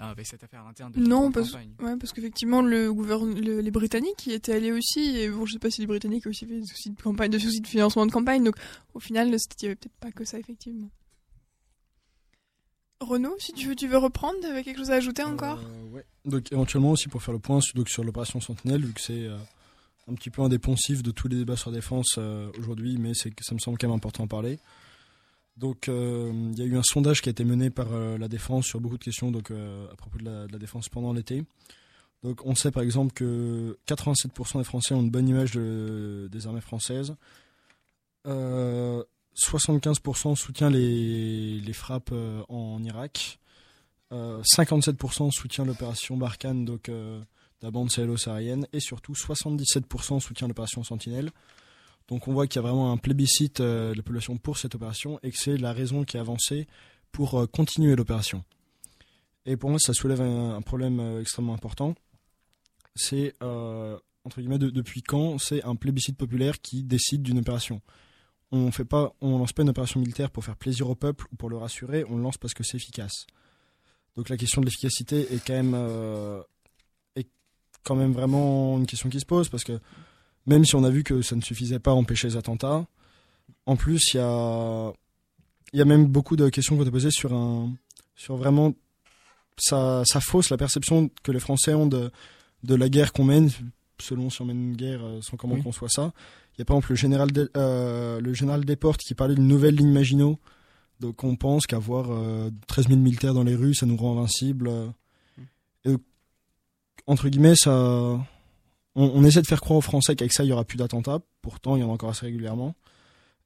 [0.00, 0.92] avec cette affaire interne.
[0.92, 5.16] De Non, parce, ouais, parce qu'effectivement, le gouverne, le- les Britanniques y étaient allés aussi,
[5.18, 7.30] et bon, je sais pas si les Britanniques ont aussi fait des soucis de campagne,
[7.30, 8.56] de soucis de financement de campagne, donc
[8.94, 10.90] au final, il y avait peut-être pas que ça, effectivement.
[13.00, 16.04] Renaud, si tu veux, tu veux reprendre, t'avais quelque chose à ajouter encore Euh, ouais.
[16.24, 19.26] Donc éventuellement aussi pour faire le point sur, donc, sur l'opération Sentinelle, vu que c'est
[19.26, 19.36] euh,
[20.10, 22.96] un petit peu un des poncifs de tous les débats sur la défense euh, aujourd'hui,
[22.98, 24.58] mais ça me semble quand même important d'en parler.
[25.56, 28.26] Donc euh, il y a eu un sondage qui a été mené par euh, la
[28.28, 31.12] défense sur beaucoup de questions donc, euh, à propos de la, de la défense pendant
[31.12, 31.44] l'été.
[32.22, 36.46] Donc on sait par exemple que 87% des Français ont une bonne image de- des
[36.46, 37.14] armées françaises.
[38.26, 39.04] Euh,
[39.36, 43.38] 75% soutient les, frappes euh, en Irak.
[44.12, 47.20] Euh, 57% soutient l'opération Barkhane, donc euh,
[47.62, 51.30] la bande sahélo-saharienne, et surtout 77% soutient l'opération Sentinelle.
[52.08, 54.74] Donc on voit qu'il y a vraiment un plébiscite euh, de la population pour cette
[54.74, 56.66] opération et que c'est la raison qui est avancée
[57.12, 58.44] pour euh, continuer l'opération.
[59.46, 61.94] Et pour moi, ça soulève un, problème euh, extrêmement important.
[62.94, 67.80] C'est, euh, entre guillemets, de- depuis quand c'est un plébiscite populaire qui décide d'une opération?
[68.54, 71.36] On fait pas, on lance pas une opération militaire pour faire plaisir au peuple ou
[71.36, 73.26] pour le rassurer, on le lance parce que c'est efficace.
[74.16, 76.40] Donc la question de l'efficacité est quand même euh,
[77.16, 77.26] est
[77.82, 79.78] quand même vraiment une question qui se pose parce que
[80.46, 82.86] même si on a vu que ça ne suffisait pas à empêcher les attentats,
[83.66, 84.92] en plus il y a
[85.72, 87.72] il y a même beaucoup de questions ont été posées sur un
[88.14, 88.72] sur vraiment
[89.58, 92.10] ça, ça fausse la perception que les Français ont de
[92.62, 93.50] de la guerre qu'on mène
[94.00, 95.60] selon si on mène une guerre euh, sans comment Oui.
[95.60, 96.12] on conçoit ça.
[96.56, 99.48] Il y a par exemple le général, De- euh, le général Desportes qui parlait d'une
[99.48, 100.38] nouvelle ligne Maginot.
[101.00, 104.68] Donc on pense qu'avoir euh, 13 000 militaires dans les rues, ça nous rend invincibles.
[104.68, 104.86] euh.
[105.84, 106.00] Et, donc,
[107.06, 108.26] entre guillemets, ça, on,
[108.94, 111.18] on essaie de faire croire aux Français qu'avec ça, il y aura plus d'attentats.
[111.42, 112.74] Pourtant, il y en a encore assez régulièrement.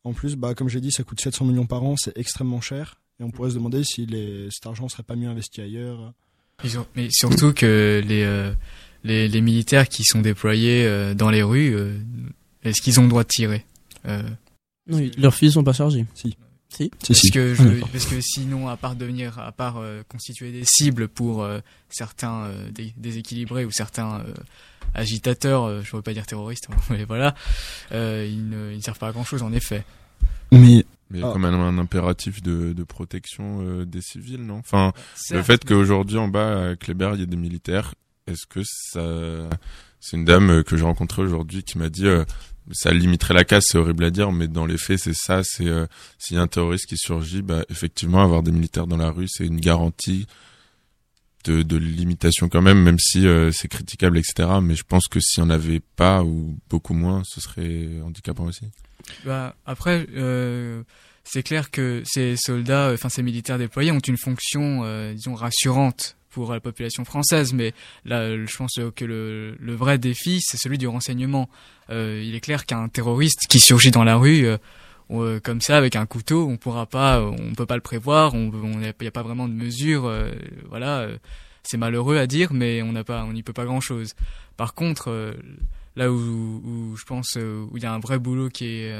[0.04, 3.00] En plus, bah, comme j'ai dit, ça coûte 700 millions par an, c'est extrêmement cher.
[3.18, 6.12] Et on pourrait se demander si les, cet argent serait pas mieux investi ailleurs.
[6.94, 8.52] Mais surtout que les, euh,
[9.04, 11.98] les les militaires qui sont déployés euh, dans les rues, euh,
[12.70, 13.64] est-ce qu'ils ont le droit de tirer
[14.06, 14.22] Euh,
[14.88, 16.06] Non, ils- leurs fusils sont pas chargés.
[16.14, 16.36] Si.
[16.70, 16.84] Si.
[16.84, 17.30] Si, parce si.
[17.30, 21.08] que Ah, je, parce que sinon à part devenir à part euh, constituer des cibles
[21.08, 24.34] pour euh, certains euh, dé- déséquilibrés ou certains euh,
[24.94, 27.34] agitateurs euh, je ne veux pas dire terroristes mais voilà
[27.92, 29.82] euh, ils, ne, ils ne servent pas à grand chose en effet
[30.52, 34.44] Mais Mais il y a quand même un impératif de, de protection euh, des civils,
[34.44, 34.58] non?
[34.58, 34.92] Enfin,
[35.30, 37.94] le Certes, fait qu'aujourd'hui en bas à Kléber il y ait des militaires,
[38.26, 39.48] est-ce que ça
[40.00, 42.24] c'est une dame que j'ai rencontrée aujourd'hui qui m'a dit euh,
[42.72, 45.66] ça limiterait la casse, c'est horrible à dire, mais dans les faits c'est ça, c'est
[45.66, 45.86] euh,
[46.18, 49.28] s'il y a un terroriste qui surgit, bah effectivement avoir des militaires dans la rue
[49.28, 50.26] c'est une garantie
[51.44, 54.48] de, de limitation quand même, même si euh, c'est critiquable etc.
[54.62, 58.44] Mais je pense que s'il y en avait pas ou beaucoup moins, ce serait handicapant
[58.44, 58.66] aussi.
[59.24, 60.82] Bah, après, euh,
[61.24, 66.16] c'est clair que ces soldats, enfin ces militaires déployés ont une fonction, euh, disons, rassurante
[66.38, 67.52] pour la population française.
[67.52, 67.72] Mais
[68.04, 71.48] là, je pense que le, vrai défi, c'est celui du renseignement.
[71.90, 74.56] Euh, il est clair qu'un terroriste qui surgit dans la rue, euh,
[75.10, 78.34] euh comme ça, avec un couteau, on pourra pas, on peut pas le prévoir.
[78.34, 80.06] On, n'y a pas vraiment de mesures.
[80.06, 80.30] euh,
[80.68, 81.08] voilà,
[81.64, 82.92] c'est malheureux à dire, mais on
[83.32, 84.14] n'y peut pas grand chose.
[84.56, 85.34] Par contre,
[85.96, 88.94] là où, je pense où il y a un vrai boulot qui est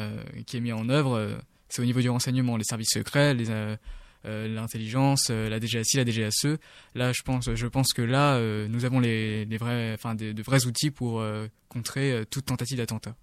[0.47, 3.51] qui est mis en œuvre, c'est au niveau du renseignement, les services secrets, les
[4.25, 6.59] l'intelligence, euh, la DGSI, la DGSE.
[6.95, 10.35] Là, je pense, je pense que là, euh, nous avons les, les vrais, enfin, des,
[10.35, 13.15] de vrais outils pour euh, contrer euh, toute tentative d'attentat.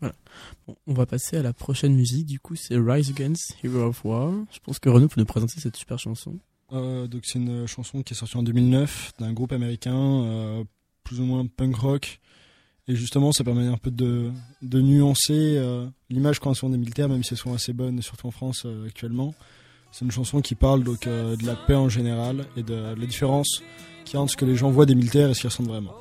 [0.00, 2.26] Bon, on va passer à la prochaine musique.
[2.26, 4.32] Du coup, c'est Rise Against Hero of War.
[4.52, 6.38] Je pense que Renaud peut nous présenter cette super chanson.
[6.72, 10.64] Euh, donc c'est une chanson qui est sortie en 2009 d'un groupe américain euh,
[11.04, 12.20] plus ou moins punk rock
[12.86, 14.30] et justement ça permet un peu de,
[14.62, 18.30] nuancer euh, l'image quand sont des militaires même si elles sont assez bonnes surtout en
[18.30, 19.34] France euh, actuellement.
[19.92, 23.06] C'est une chanson qui parle donc euh, de la paix en général et de la
[23.06, 23.62] différence
[24.04, 25.68] qu'il y a entre ce que les gens voient des militaires et ce qu'ils ressentent
[25.68, 25.94] vraiment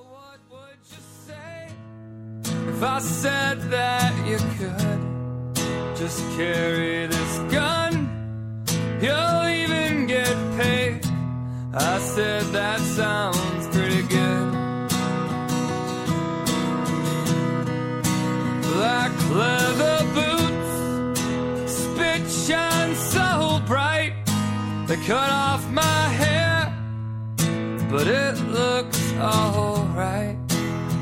[19.34, 24.14] leather boots, spit shine so bright.
[24.88, 26.74] They cut off my hair,
[27.90, 30.38] but it looks alright.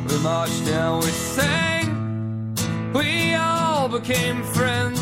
[0.07, 2.55] We marched down, we sang,
[2.93, 5.01] we all became friends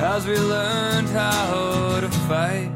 [0.00, 2.72] as we learned how to fight.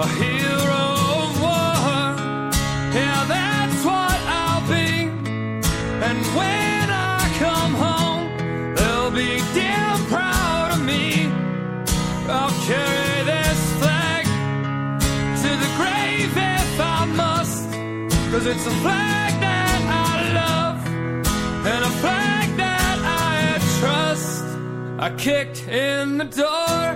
[0.00, 0.97] A hero
[18.38, 20.86] Cause it's a flag that I love
[21.66, 24.44] and a flag that I trust.
[24.96, 26.86] I kicked in the door,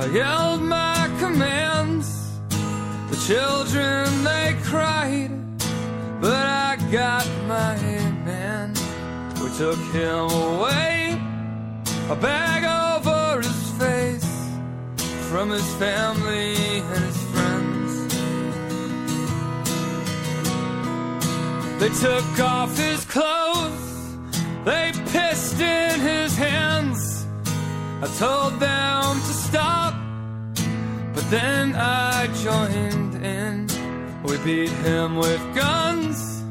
[0.00, 2.38] I yelled my commands.
[3.10, 5.32] The children they cried,
[6.20, 7.74] but I got my
[8.24, 8.74] man.
[9.42, 11.20] We took him away,
[12.08, 12.62] a bag
[12.94, 14.30] over his face
[15.28, 17.59] from his family and his friends.
[21.80, 24.18] They took off his clothes,
[24.66, 27.26] they pissed in his hands.
[28.02, 29.94] I told them to stop,
[31.14, 33.66] but then I joined in.
[34.24, 36.42] We beat him with guns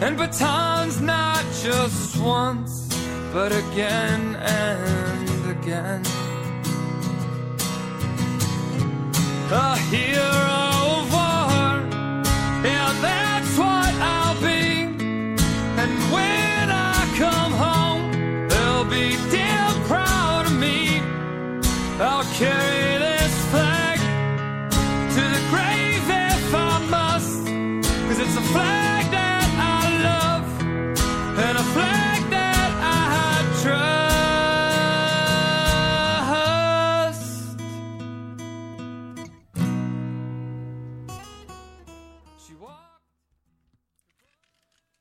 [0.00, 2.88] and batons, not just once,
[3.34, 4.79] but again and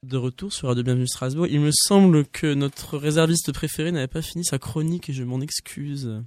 [0.10, 4.24] De retour sur Radio Bienvenue Strasbourg, il me semble que notre réserviste préféré n'avait pas
[4.24, 6.24] fini sa chronique et je m'en excuse.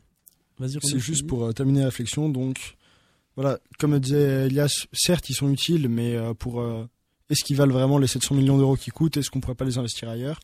[0.60, 2.28] Vas-y, C'est juste pour euh, terminer la réflexion.
[2.28, 2.76] Donc,
[3.34, 6.88] voilà, comme disait Elias, certes, ils sont utiles, mais euh, pour euh,
[7.28, 9.16] est-ce qu'ils valent vraiment les 700 millions d'euros qui coûtent?
[9.16, 10.38] Est-ce qu'on pourrait pas les investir ailleurs?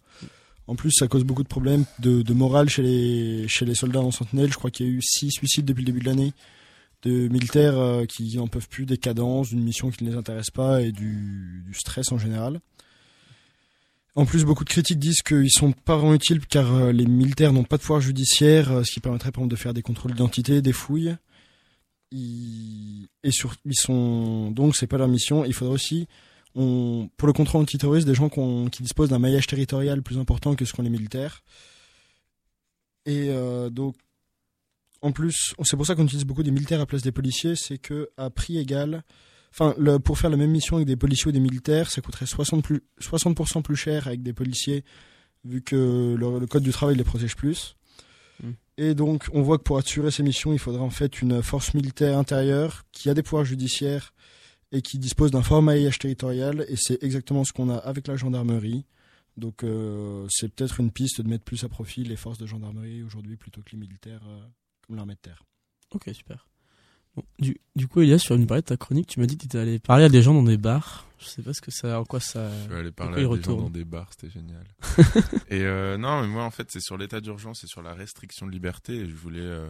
[0.66, 4.00] En plus, ça cause beaucoup de problèmes de, de morale chez les, chez les soldats
[4.00, 4.50] en sentinelle.
[4.50, 6.32] Je crois qu'il y a eu 6 suicides depuis le début de l'année
[7.02, 10.82] de militaires qui n'en peuvent plus des cadences, d'une mission qui ne les intéresse pas
[10.82, 12.60] et du, du stress en général.
[14.18, 17.52] En plus, beaucoup de critiques disent qu'ils sont pas vraiment utiles car euh, les militaires
[17.52, 20.10] n'ont pas de pouvoir judiciaire, euh, ce qui permettrait par exemple de faire des contrôles
[20.10, 21.16] d'identité, des fouilles.
[22.10, 23.54] Et sur...
[23.64, 25.44] ils sont donc c'est pas leur mission.
[25.44, 26.08] Il faudrait aussi,
[26.52, 30.72] pour le contrôle antiterroriste, des gens qui disposent d'un maillage territorial plus important que ce
[30.72, 31.44] qu'ont les militaires.
[33.06, 33.94] Et euh, donc,
[35.00, 37.54] en plus, c'est pour ça qu'on utilise beaucoup des militaires à la place des policiers,
[37.54, 39.04] c'est que à prix égal,
[39.50, 42.26] enfin, le, pour faire la même mission avec des policiers ou des militaires, ça coûterait
[42.26, 44.84] 60%, plus, 60 plus cher avec des policiers,
[45.44, 47.76] vu que le, le code du travail les protège plus.
[48.42, 48.50] Mm.
[48.78, 51.74] Et donc, on voit que pour assurer ces missions, il faudrait en fait une force
[51.74, 54.12] militaire intérieure qui a des pouvoirs judiciaires
[54.72, 56.64] et qui dispose d'un fort maillage territorial.
[56.68, 58.84] Et c'est exactement ce qu'on a avec la gendarmerie.
[59.36, 63.02] Donc euh, c'est peut-être une piste de mettre plus à profit les forces de gendarmerie
[63.04, 64.40] aujourd'hui plutôt que les militaires euh,
[64.86, 65.44] comme l'armée de terre.
[65.92, 66.47] Ok, super.
[67.18, 69.40] Bon, du, du coup, Elias, sur une partie de ta chronique, tu m'as dit que
[69.40, 71.04] tu étais allé parler à des gens dans des bars.
[71.18, 72.48] Je sais pas ce que ça, en quoi ça.
[72.64, 74.64] Je vais aller pourquoi parler à des gens retourne dans des bars, c'était génial.
[75.50, 78.46] et euh, non, mais moi en fait c'est sur l'état d'urgence et sur la restriction
[78.46, 78.94] de liberté.
[78.94, 79.68] Et je voulais euh,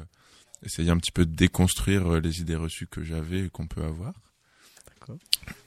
[0.63, 3.83] essayer un petit peu de déconstruire euh, les idées reçues que j'avais et qu'on peut
[3.83, 4.13] avoir.
[4.87, 5.17] D'accord.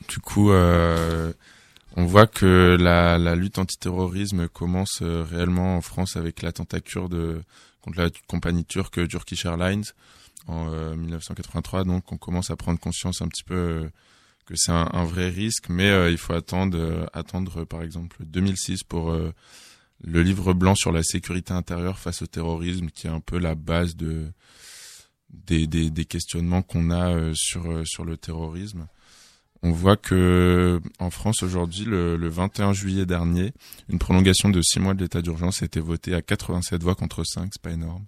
[0.07, 6.79] Du coup, on voit que la, la lutte antiterrorisme commence réellement en France avec l'attentat
[6.79, 7.43] kurde
[7.81, 9.85] contre la compagnie turque Turkish Airlines
[10.47, 11.83] en euh, 1983.
[11.83, 13.89] Donc on commence à prendre conscience un petit peu euh,
[14.45, 17.83] que c'est un, un vrai risque, mais euh, il faut attendre, euh, attendre euh, par
[17.83, 19.31] exemple 2006 pour euh,
[20.03, 23.55] le livre blanc sur la sécurité intérieure face au terrorisme, qui est un peu la
[23.55, 24.27] base de
[25.29, 28.87] des, des, des questionnements qu'on a euh, sur euh, sur le terrorisme.
[29.63, 33.53] On voit que en France aujourd'hui, le, le 21 juillet dernier,
[33.89, 37.23] une prolongation de six mois de l'état d'urgence a été votée à 87 voix contre
[37.23, 38.05] 5, c'est pas énorme.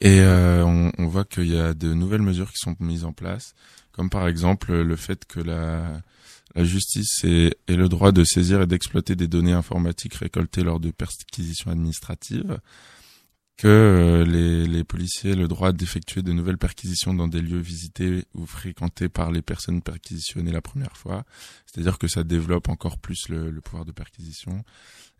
[0.00, 3.12] Et euh, on, on voit qu'il y a de nouvelles mesures qui sont mises en
[3.12, 3.54] place,
[3.92, 6.02] comme par exemple le fait que la,
[6.54, 10.80] la justice ait, ait le droit de saisir et d'exploiter des données informatiques récoltées lors
[10.80, 12.58] de perquisitions administratives,
[13.56, 17.60] que euh, les, les policiers aient le droit d'effectuer de nouvelles perquisitions dans des lieux
[17.60, 21.24] visités ou fréquentés par les personnes perquisitionnées la première fois,
[21.66, 24.64] c'est-à-dire que ça développe encore plus le, le pouvoir de perquisition,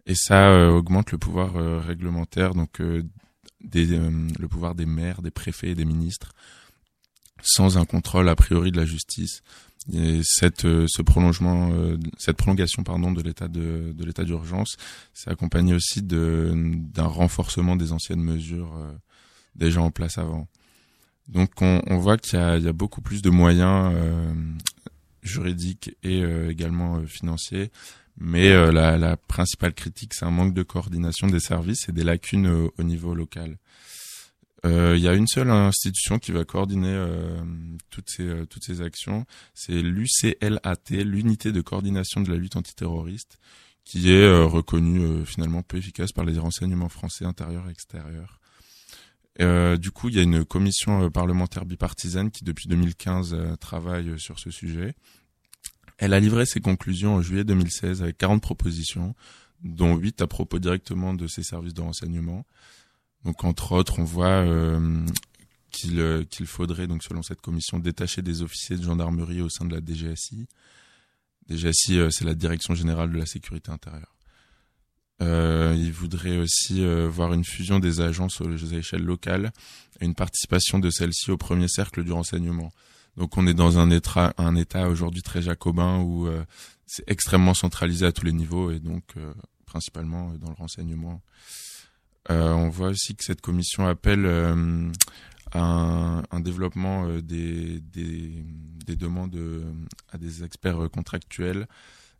[0.06, 3.02] et ça euh, augmente le pouvoir euh, réglementaire, donc euh,
[3.60, 6.32] des, euh, le pouvoir des maires, des préfets et des ministres,
[7.42, 9.42] sans un contrôle a priori de la justice.
[9.92, 14.76] Et cette, euh, ce prolongement, euh, cette prolongation pardon de l'état de, de l'état d'urgence,
[15.14, 18.92] c'est accompagné aussi d'un renforcement des anciennes mesures euh,
[19.56, 20.48] déjà en place avant.
[21.28, 23.94] Donc on, on voit qu'il y y a beaucoup plus de moyens
[25.22, 27.70] juridiques et également financiers,
[28.20, 32.04] mais euh, la, la principale critique c'est un manque de coordination des services et des
[32.04, 33.56] lacunes au, au niveau local.
[34.66, 37.40] Euh, Il y a une seule institution qui va coordonner euh,
[37.88, 43.38] toutes ces euh, toutes ces actions, c'est l'UCLAT, l'unité de coordination de la lutte antiterroriste,
[43.84, 48.38] qui est euh, reconnue euh, finalement peu efficace par les renseignements français intérieurs et extérieurs.
[49.40, 53.56] Euh, du coup, il y a une commission euh, parlementaire bipartisane qui depuis 2015 euh,
[53.56, 54.94] travaille euh, sur ce sujet.
[56.00, 59.14] Elle a livré ses conclusions en juillet 2016 avec 40 propositions,
[59.62, 62.46] dont 8 à propos directement de ses services de renseignement.
[63.24, 65.04] Donc entre autres, on voit euh,
[65.70, 69.66] qu'il euh, qu'il faudrait, donc selon cette commission, détacher des officiers de gendarmerie au sein
[69.66, 70.48] de la DGSI.
[71.50, 74.16] DGSI, euh, c'est la Direction générale de la sécurité intérieure.
[75.22, 79.52] Il voudrait aussi voir une fusion des agences aux échelles locales
[80.00, 82.72] et une participation de celles-ci au premier cercle du renseignement.
[83.16, 84.32] Donc on est dans un état,
[84.88, 86.44] aujourd'hui très jacobin où euh,
[86.86, 89.34] c'est extrêmement centralisé à tous les niveaux et donc euh,
[89.66, 91.20] principalement euh, dans le renseignement.
[92.28, 94.24] On voit aussi que cette commission appelle
[95.52, 98.44] un, développement des, des,
[98.86, 99.36] des demandes
[100.12, 101.66] à des experts contractuels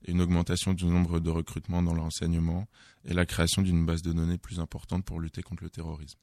[0.04, 2.66] et une augmentation du nombre de recrutements dans le renseignement
[3.04, 6.18] et la création d'une base de données plus importante pour lutter contre le terrorisme.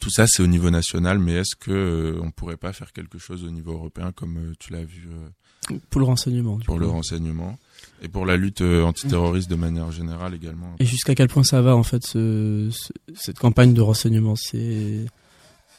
[0.00, 3.18] Tout ça, c'est au niveau national, mais est-ce que euh, on pourrait pas faire quelque
[3.18, 6.56] chose au niveau européen, comme euh, tu l'as vu euh, Pour le renseignement.
[6.56, 6.80] du pour coup.
[6.80, 7.56] le renseignement
[8.00, 11.62] et pour la lutte euh, antiterroriste de manière générale également Et jusqu'à quel point ça
[11.62, 14.34] va en fait ce, ce- cette campagne de renseignement?
[14.34, 15.04] C'est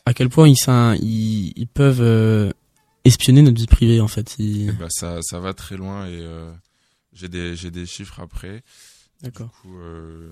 [0.05, 2.53] à quel point ils, s'in- ils, ils peuvent
[3.03, 4.36] espionner notre vie privée en fait.
[4.39, 6.25] Ils- ben, ça, ça va très loin et
[7.12, 8.63] j'ai des des chiffres après.
[9.21, 9.47] D'accord.
[9.63, 10.31] Du coup, euh,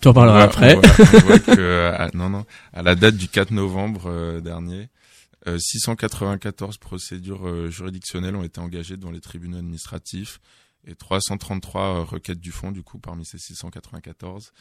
[0.00, 0.76] Tu en parleras après.
[0.76, 4.06] On voit, on voit que, euh, à, non, non, à la date du 4 novembre
[4.06, 4.88] euh, dernier,
[5.46, 10.40] euh, 694 procédures euh, juridictionnelles ont été engagées devant les tribunaux administratifs
[10.84, 14.52] et 333 euh, requêtes du fond, du coup, parmi ces 694.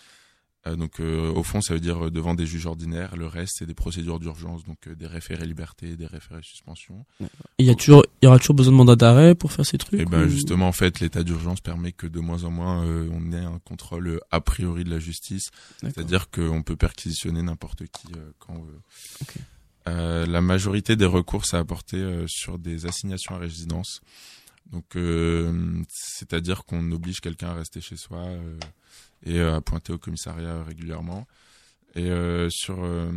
[0.67, 3.15] Euh, donc, euh, au fond, ça veut dire euh, devant des juges ordinaires.
[3.15, 7.06] Le reste, c'est des procédures d'urgence, donc des référés liberté, des référés suspension.
[7.58, 9.77] Il y a toujours, il y aura toujours besoin de mandat d'arrêt pour faire ces
[9.77, 10.00] trucs.
[10.00, 13.31] Et ben ou- justement, en fait, l'état d'urgence permet que de moins en moins on
[13.31, 15.50] ait un contrôle a priori de la justice,
[15.81, 18.08] c'est-à-dire qu'on peut perquisitionner n'importe qui
[18.39, 18.81] quand on veut.
[19.87, 24.02] Euh, la majorité des recours, ça a porté euh, sur des assignations à résidence.
[24.71, 28.25] Donc, euh, c'est-à-dire qu'on oblige quelqu'un à rester chez soi
[29.26, 31.26] et euh, à pointer au commissariat régulièrement.
[31.96, 33.12] Et euh, sur euh,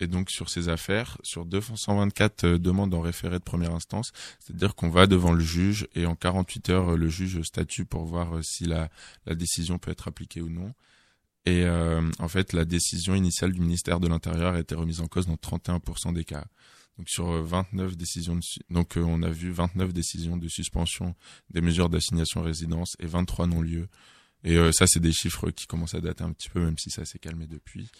[0.00, 4.74] et donc sur ces affaires, sur 224 euh, demandes en référé de première instance, c'est-à-dire
[4.74, 8.42] qu'on va devant le juge et en 48 heures, le juge statue pour voir euh,
[8.42, 8.88] si la,
[9.26, 10.72] la décision peut être appliquée ou non.
[11.46, 15.26] Et en fait, la décision initiale du ministère de l'Intérieur a été remise en cause
[15.26, 16.46] dans 31% des cas.
[16.98, 21.14] Donc sur euh, 29 décisions, de, donc on a vu 29 décisions de suspension
[21.50, 23.88] des mesures d'assignation résidence et 23 non-lieux
[24.44, 26.90] Et euh, ça, c'est des chiffres qui commencent à dater un petit peu, même si
[26.90, 27.90] ça s'est calmé depuis.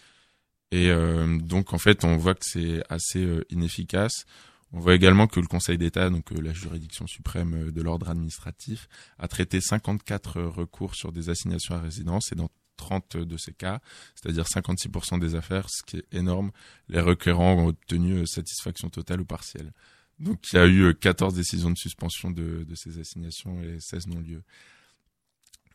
[0.70, 4.26] Et euh, donc, en fait, on voit que c'est assez euh, inefficace.
[4.72, 8.88] On voit également que le Conseil d'État, donc la juridiction suprême de l'ordre administratif,
[9.18, 13.80] a traité 54 recours sur des assignations à résidence et dans 30 de ces cas,
[14.16, 16.51] c'est-à-dire 56% des affaires, ce qui est énorme,
[16.88, 19.72] les requérants ont obtenu satisfaction totale ou partielle.
[20.18, 23.78] Donc il y a eu euh, 14 décisions de suspension de, de ces assignations et
[23.80, 24.42] 16 non-lieux.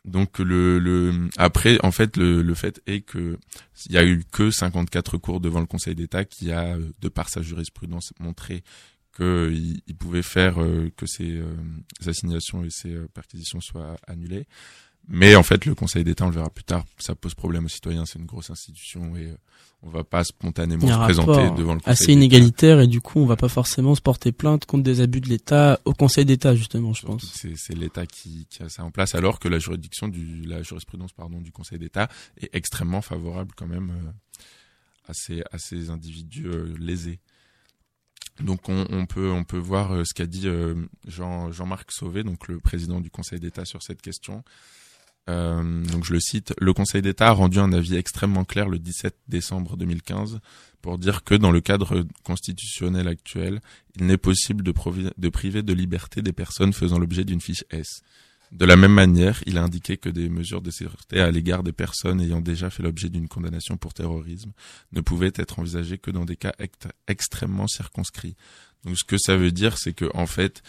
[0.04, 3.38] Donc le, le après en fait le, le fait est que
[3.86, 7.08] il y a eu que 54 recours devant le Conseil d'État qui a euh, de
[7.08, 8.64] par sa jurisprudence montré
[9.14, 11.54] qu'il il pouvait faire euh, que ces euh,
[12.06, 14.46] assignations et ces perquisitions soient annulées.
[15.08, 17.68] Mais en fait, le Conseil d'État, on le verra plus tard, ça pose problème aux
[17.68, 18.06] citoyens.
[18.06, 19.36] C'est une grosse institution et euh,
[19.82, 23.26] on va pas spontanément se présenter devant le Conseil assez inégalitaire et du coup on
[23.26, 26.92] va pas forcément se porter plainte contre des abus de l'État au Conseil d'État justement
[26.92, 27.46] je Surtout pense.
[27.56, 31.12] C'est, l'État qui, qui a ça en place, alors que la juridiction du, la jurisprudence
[31.12, 32.08] pardon du Conseil d'État
[32.40, 34.10] est extrêmement favorable quand même euh,
[35.08, 37.20] à ces, à ces individus euh, lésés.
[38.40, 40.46] Donc on, on peut, on peut voir ce qu'a dit
[41.06, 44.44] Jean, Jean-Marc Sauvé, donc le président du Conseil d'État sur cette question.
[45.28, 48.78] Euh, donc je le cite, le Conseil d'État a rendu un avis extrêmement clair le
[48.78, 50.40] 17 décembre 2015
[50.82, 53.60] pour dire que dans le cadre constitutionnel actuel,
[53.96, 54.72] il n'est possible de,
[55.28, 58.02] priver de liberté des personnes faisant l'objet d'une fiche S.
[58.50, 61.72] De la même manière, il a indiqué que des mesures de sécurité à l'égard des
[61.72, 64.50] personnes ayant déjà fait l'objet d'une condamnation pour terrorisme
[64.92, 68.34] ne pouvaient être envisagées que dans des cas ext- extrêmement circonscrits.
[68.84, 70.62] Donc ce que ça veut dire, c'est que en fait,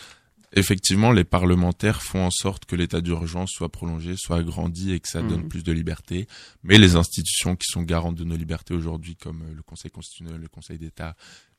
[0.54, 5.08] effectivement, les parlementaires font en sorte que l'état d'urgence soit prolongé, soit agrandi et que
[5.08, 5.30] ça Mhm.
[5.30, 6.28] donne plus de liberté.
[6.64, 10.42] Mais les institutions qui sont garantes de nos libertés aujourd'hui, comme euh, le Conseil constitutionnel,
[10.42, 11.16] le Conseil d'État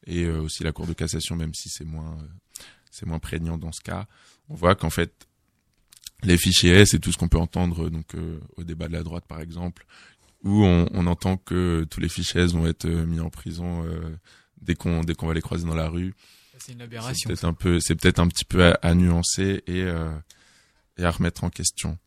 [0.06, 3.56] et euh, aussi la Cour de cassation, même si c'est moins, euh, c'est moins prégnant
[3.58, 4.06] dans ce cas,
[4.48, 5.26] on voit qu'en fait,
[6.24, 9.02] les fichiers S et tout ce qu'on peut entendre donc euh, au débat de la
[9.02, 9.86] droite par exemple,
[10.44, 14.16] où on, on entend que tous les fichiers S vont être mis en prison euh,
[14.60, 16.14] dès qu'on dès qu'on va les croiser dans la rue.
[16.58, 17.28] C'est une C'est aberration.
[17.28, 20.10] peut-être un peu, c'est peut-être un petit peu à, à nuancer et euh,
[20.98, 21.98] et à remettre en question.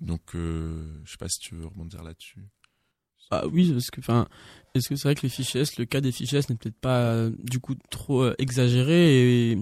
[0.00, 2.40] Donc, euh, je sais pas si tu veux rebondir là-dessus.
[3.30, 4.28] Ah oui, parce que, enfin,
[4.74, 6.78] est-ce que c'est vrai que les fichiers S, le cas des fichiers S n'est peut-être
[6.80, 9.58] pas euh, du coup trop euh, exagéré et,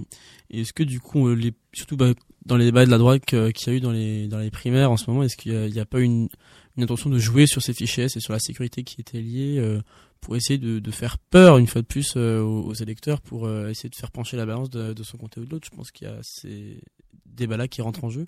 [0.50, 2.12] et est-ce que du coup, les, surtout bah,
[2.44, 4.50] dans les débats de la droite que- qu'il y a eu dans les dans les
[4.50, 6.28] primaires en ce moment, est-ce qu'il y a, pas une
[6.76, 9.56] une intention de jouer sur ces fichiers S et sur la sécurité qui était liée
[9.58, 9.80] euh,
[10.24, 13.90] pour essayer de, faire peur une fois de plus euh, aux, électeurs pour euh, essayer
[13.90, 15.68] de faire pencher la balance de, son côté ou de l'autre.
[15.70, 16.80] Je pense qu'il y a ces
[17.26, 18.24] débats-là qui rentrent en jeu.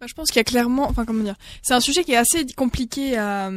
[0.00, 2.16] Bah, je pense qu'il y a clairement, enfin comment dire, c'est un sujet qui est
[2.16, 3.50] assez compliqué à,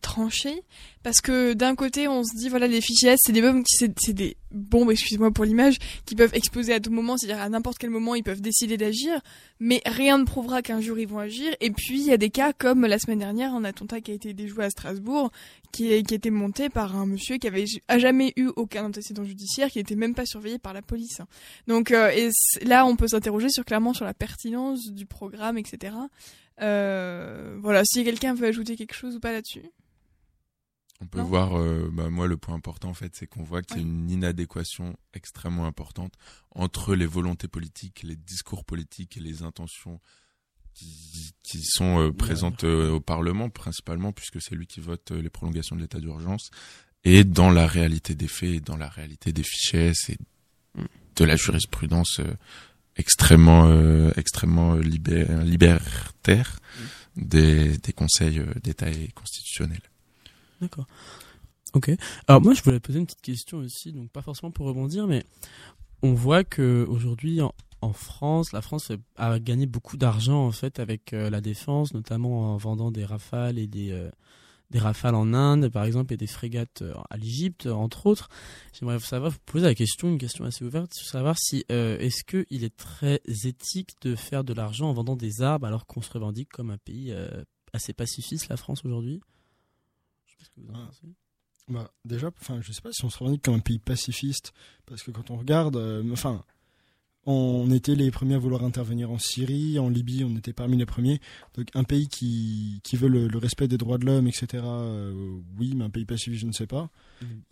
[0.00, 0.62] trancher
[1.02, 4.36] parce que d'un côté on se dit voilà les fichiers c'est des bombes, c'est des
[4.50, 5.76] bombes, excusez-moi pour l'image,
[6.06, 9.20] qui peuvent exploser à tout moment, c'est-à-dire à n'importe quel moment ils peuvent décider d'agir,
[9.60, 11.54] mais rien ne prouvera qu'un jour ils vont agir.
[11.60, 14.14] Et puis il y a des cas comme la semaine dernière un attentat qui a
[14.14, 15.30] été déjoué à Strasbourg,
[15.72, 18.84] qui, est- qui a été monté par un monsieur qui avait a jamais eu aucun
[18.84, 21.20] antécédent judiciaire, qui n'était même pas surveillé par la police.
[21.66, 22.30] Donc euh, et
[22.64, 25.94] là, on peut s'interroger sur clairement sur la pertinence du programme, etc.
[26.60, 29.64] Euh, voilà, si quelqu'un veut ajouter quelque chose ou pas là-dessus.
[31.00, 31.24] On peut Non.
[31.24, 33.82] voir, euh, bah, moi, le point important, en fait, c'est qu'on voit qu'il y a
[33.82, 36.12] une inadéquation extrêmement importante
[36.54, 39.98] entre les volontés politiques, les discours politiques et les intentions
[40.74, 45.20] qui, qui sont euh, présentes euh, au Parlement, principalement, puisque c'est lui qui vote euh,
[45.20, 46.50] les prolongations de l'état d'urgence,
[47.04, 50.18] et dans la réalité des faits, et dans la réalité des fichiers, c'est
[51.16, 52.34] de la jurisprudence euh,
[52.96, 56.58] extrêmement, euh, extrêmement libé- libertaire
[57.16, 59.82] des, des conseils euh, d'État et constitutionnels.
[60.60, 60.86] D'accord.
[61.74, 61.90] Ok.
[62.28, 65.24] Alors moi, je voulais poser une petite question aussi, donc pas forcément pour rebondir, mais
[66.02, 67.40] on voit que aujourd'hui
[67.82, 72.54] en, France, la France a gagné beaucoup d'argent en fait avec euh, la défense, notamment
[72.54, 74.10] en vendant des rafales et des euh,
[74.70, 78.30] des rafales en Inde, par exemple, et des frégates euh, à l'Égypte, entre autres.
[78.72, 82.46] J'aimerais savoir, vous poser la question, une question assez ouverte, savoir si euh, est-ce que
[82.48, 86.10] il est très éthique de faire de l'argent en vendant des armes alors qu'on se
[86.10, 87.14] revendique comme un pays
[87.74, 89.20] assez pacifiste, la France aujourd'hui?
[90.24, 90.86] Je sais pas ce que vous en Ah.
[90.86, 91.14] pensez.
[91.68, 94.54] Bah, déjà, enfin, je sais pas si on se revendique comme un pays pacifiste,
[94.86, 95.76] parce que quand on regarde,
[96.10, 96.44] enfin,
[97.24, 100.86] on était les premiers à vouloir intervenir en Syrie, en Libye, on était parmi les
[100.86, 101.20] premiers.
[101.54, 105.38] Donc, un pays qui, qui veut le, le respect des droits de l'homme, etc., euh,
[105.58, 106.90] oui, mais un pays pacifiste, je ne sais pas.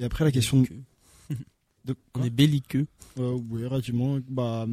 [0.00, 0.66] Et après, la question de.
[0.68, 1.44] Belliqueux.
[1.84, 2.86] de On est belliqueux.
[3.18, 4.18] Euh, oui, relativement.
[4.28, 4.66] Bah,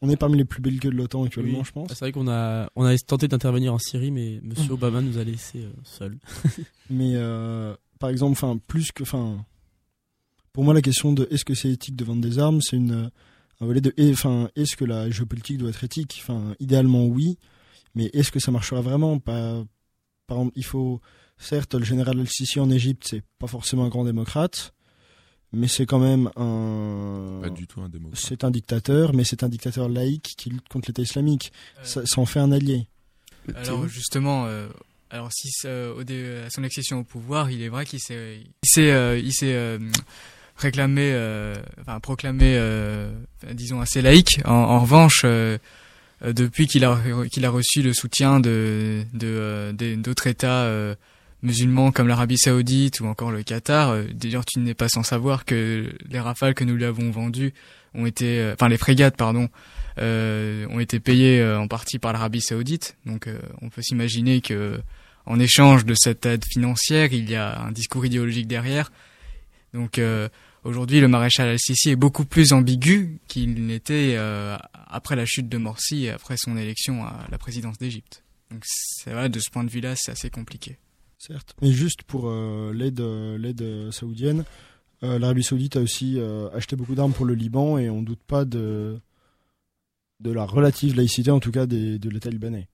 [0.00, 1.64] on est parmi les plus belliqueux de l'OTAN actuellement, Oui.
[1.64, 1.88] je pense.
[1.88, 4.38] C'est vrai qu'on a, on a tenté d'intervenir en Syrie, mais.
[4.44, 6.18] Monsieur Obama nous a laissés euh, seuls.
[6.90, 7.14] Mais
[7.98, 9.44] par exemple, enfin plus que, enfin,
[10.52, 13.10] pour moi la question de est-ce que c'est éthique de vendre des armes, c'est une
[13.60, 16.20] un volet de, et, enfin, est-ce que la géopolitique doit être éthique?
[16.22, 17.38] Enfin, idéalement oui.
[17.94, 19.18] Mais est-ce que ça marchera vraiment?
[19.18, 19.64] Pas.
[20.26, 21.00] Par exemple, il faut
[21.38, 24.74] certes le général al-Sisi en Égypte, c'est pas forcément un grand démocrate,
[25.52, 27.40] mais c'est quand même un.
[27.42, 28.20] Pas du tout un démocrate.
[28.22, 31.52] C'est un dictateur, mais c'est un dictateur laïque qui lutte contre l'État islamique.
[31.78, 32.86] Euh, Ça, ça en fait un allié.
[33.54, 34.68] Alors justement, euh,
[35.10, 35.48] alors si
[36.04, 39.32] dé- à son accession au pouvoir, il est vrai qu'il s'est, il s'est, euh, il
[39.32, 39.78] s'est euh,
[40.58, 43.10] réclamé, euh, enfin proclamé, euh,
[43.52, 44.40] disons assez laïque.
[44.44, 45.56] En, en revanche, euh,
[46.22, 46.98] euh, depuis qu'il a
[47.30, 50.94] qu'il a reçu le soutien de de euh, d'autres États euh,
[51.42, 55.92] musulmans comme l'Arabie Saoudite ou encore le Qatar, d'ailleurs tu n'es pas sans savoir que
[56.10, 57.54] les rafales que nous lui avons vendues
[57.94, 59.48] ont été, enfin les frégates pardon,
[59.98, 62.96] ont été payées en partie par l'Arabie Saoudite.
[63.06, 63.28] Donc
[63.62, 64.80] on peut s'imaginer que
[65.26, 68.90] en échange de cette aide financière, il y a un discours idéologique derrière.
[69.74, 70.28] Donc euh,
[70.64, 74.56] aujourd'hui, le maréchal al-Sisi est beaucoup plus ambigu qu'il n'était euh,
[74.86, 78.24] après la chute de Morsi et après son élection à la présidence d'Égypte.
[78.50, 80.78] Donc c'est vrai, de ce point de vue-là, c'est assez compliqué.
[81.18, 81.54] Certes.
[81.60, 84.44] Mais juste pour euh, l'aide euh, saoudienne,
[85.02, 86.18] l'Arabie Saoudite a aussi
[86.52, 88.98] acheté beaucoup d'armes pour le Liban et on doute pas de
[90.18, 92.66] de la relative laïcité, en tout cas de l'État libanais.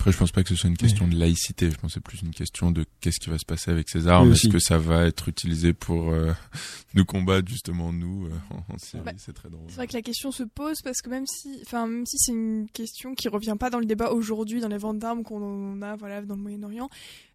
[0.00, 1.70] Après, je pense pas que ce soit une question de laïcité.
[1.70, 4.08] Je pense que c'est plus une question de qu'est-ce qui va se passer avec ces
[4.08, 4.32] armes.
[4.32, 6.32] Est-ce que ça va être utilisé pour euh,
[6.94, 9.02] nous combattre justement nous euh, en, en Syrie?
[9.04, 9.66] Bah, C'est très drôle.
[9.68, 12.32] C'est vrai que la question se pose parce que même si, enfin, même si c'est
[12.32, 15.96] une question qui revient pas dans le débat aujourd'hui, dans les ventes d'armes qu'on a,
[15.96, 16.88] voilà, dans le Moyen-Orient.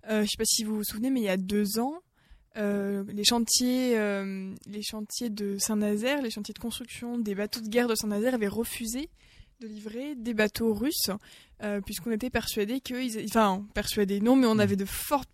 [0.10, 2.02] Euh, je sais pas si vous vous souvenez, mais il y a deux ans,
[2.58, 7.68] euh, les chantiers, euh, les chantiers de Saint-Nazaire, les chantiers de construction des bateaux de
[7.68, 9.10] guerre de Saint-Nazaire avaient refusé
[9.60, 11.10] de livrer des bateaux russes,
[11.64, 15.30] euh, puisqu'on était persuadé qu'ils, enfin, persuadés non, mais on avait de fortes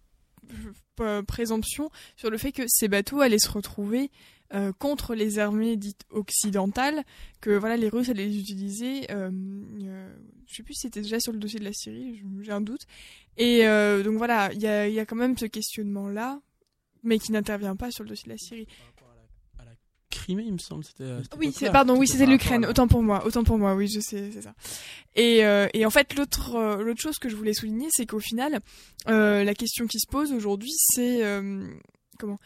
[1.00, 4.12] euh, présomptions sur le fait que ces bateaux allaient se retrouver
[4.54, 7.06] euh, contre les armées dites occidentales,
[7.40, 9.10] que voilà les Russes allaient les utiliser.
[9.10, 10.14] Euh, euh,
[10.46, 12.82] je sais plus si c'était déjà sur le dossier de la Syrie, j'ai un doute.
[13.38, 13.64] Et
[14.04, 16.42] donc voilà, il y a, il y a quand même ce questionnement là,
[17.02, 18.68] mais qui n'intervient pas sur le dossier de la Syrie.
[20.12, 20.84] Crimée, il me semble.
[20.84, 21.02] Cette
[21.40, 22.66] Oui, c'est pardon, oui, c'était l'Ukraine.
[22.66, 23.74] Autant pour moi, autant pour moi.
[23.74, 24.54] Oui, je sais, c'est ça.
[25.16, 28.20] Et, euh, et en fait, l'autre euh, l'autre chose que je voulais souligner, c'est qu'au
[28.20, 28.60] final,
[29.10, 31.66] euh, la question qui se pose aujourd'hui, c'est euh,
[32.20, 32.38] comment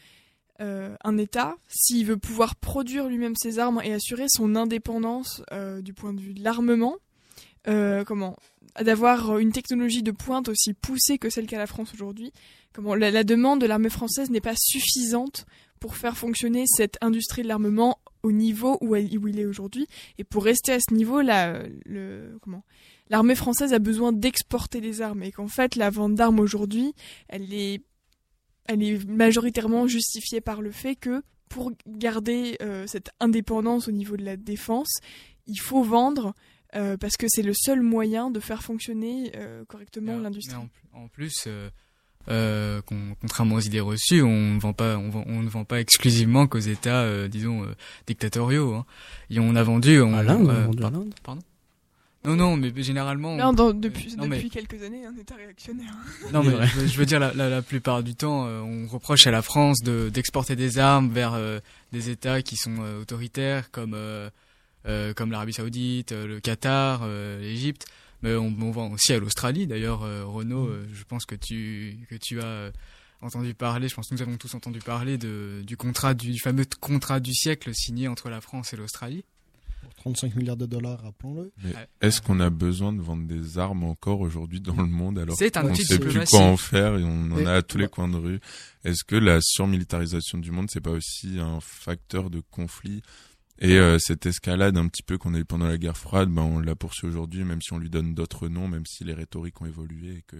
[0.61, 5.82] euh, un État, s'il veut pouvoir produire lui-même ses armes et assurer son indépendance euh,
[5.82, 6.95] du point de vue de l'armement,
[7.68, 8.38] euh, comment
[8.82, 12.32] d'avoir une technologie de pointe aussi poussée que celle qu'a la France aujourd'hui.
[12.74, 15.45] Comment la, la demande de l'armée française n'est pas suffisante
[15.80, 19.88] pour faire fonctionner cette industrie de l'armement au niveau où, elle, où il est aujourd'hui.
[20.18, 22.64] Et pour rester à ce niveau, la, le, comment
[23.10, 26.94] l'armée française a besoin d'exporter des armes et qu'en fait la vente d'armes aujourd'hui,
[27.28, 27.84] elle est,
[28.68, 34.18] elle est majoritairement justifiée par le fait que pour garder euh, cette indépendance au niveau
[34.18, 35.00] de la défense,
[35.46, 36.34] il faut vendre
[36.76, 40.56] euh, parce que c'est le seul moyen de faire fonctionner euh, correctement l'industrie.
[40.56, 41.48] En, en plus,
[42.30, 45.64] euh, con- contrairement aux idées reçues, on ne vend pas, on, vend- on ne vend
[45.66, 47.76] pas exclusivement qu'aux États, euh, disons, euh,
[48.08, 48.74] dictatoriaux.
[48.76, 48.86] Hein.
[49.30, 50.02] Et on a vendu.
[50.02, 51.14] On, À l'Inde, on a euh, vendu à l'Inde.
[51.24, 51.42] Pardon?
[52.26, 53.36] Non, non, mais généralement.
[53.36, 55.94] Non, dans- depuis, non, mais- depuis quelques années, un État réactionnaire.
[56.34, 58.62] Non, C'est mais je veux, je veux dire, la, la, la plupart du temps, euh,
[58.62, 61.60] on reproche à la France de d'exporter des armes vers euh,
[61.92, 64.30] des États qui sont euh, autoritaires, comme euh,
[64.88, 67.86] euh, comme l'Arabie Saoudite, euh, le Qatar, euh, l'Égypte.
[68.26, 69.68] Mais on, on vend aussi à l'Australie.
[69.68, 72.72] D'ailleurs, euh, Renaud, euh, je pense que tu que tu as euh,
[73.22, 73.88] entendu parler.
[73.88, 77.20] Je pense que nous avons tous entendu parler de du contrat du, du fameux contrat
[77.20, 79.26] du siècle signé entre la France et l'Australie.
[79.84, 81.52] Pour 35 milliards de dollars, rappelons-le.
[82.02, 85.70] Est-ce qu'on a besoin de vendre des armes encore aujourd'hui dans le monde alors qu'on
[85.70, 88.18] de sait plus quoi en faire et on en a à tous les coins de
[88.18, 88.40] rue
[88.84, 93.04] Est-ce que la surmilitarisation du monde c'est pas aussi un facteur de conflit
[93.60, 96.41] et euh, cette escalade un petit peu qu'on a eu pendant la guerre froide, ben
[96.43, 99.62] on la poursuit aujourd'hui même si on lui donne d'autres noms, même si les rhétoriques
[99.62, 100.38] ont évolué et que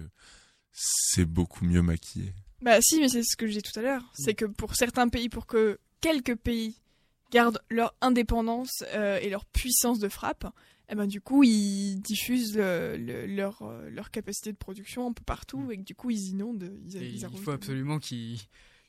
[0.72, 2.34] c'est beaucoup mieux maquillé.
[2.62, 4.04] Bah si, mais c'est ce que je disais tout à l'heure.
[4.14, 6.80] C'est que pour certains pays, pour que quelques pays
[7.30, 10.46] gardent leur indépendance euh, et leur puissance de frappe,
[10.88, 15.12] eh ben du coup ils diffusent le- le- leur euh, leur capacité de production un
[15.12, 16.72] peu partout et que du coup ils inondent.
[16.86, 18.38] Ils, Et ils il faut absolument qu'il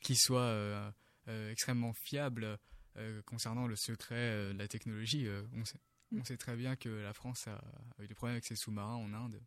[0.02, 0.90] qu'il soit euh,
[1.28, 2.58] euh, extrêmement fiable euh,
[3.26, 5.28] concernant le secret euh, de la technologie.
[5.28, 5.80] Euh, on, sait,
[6.18, 7.56] on sait très bien que la France a,
[8.00, 9.42] a eu des problèmes avec ses sous-marins en Inde.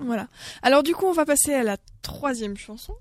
[0.00, 0.28] Voilà.
[0.62, 2.94] Alors du coup on va passer à la troisième chanson.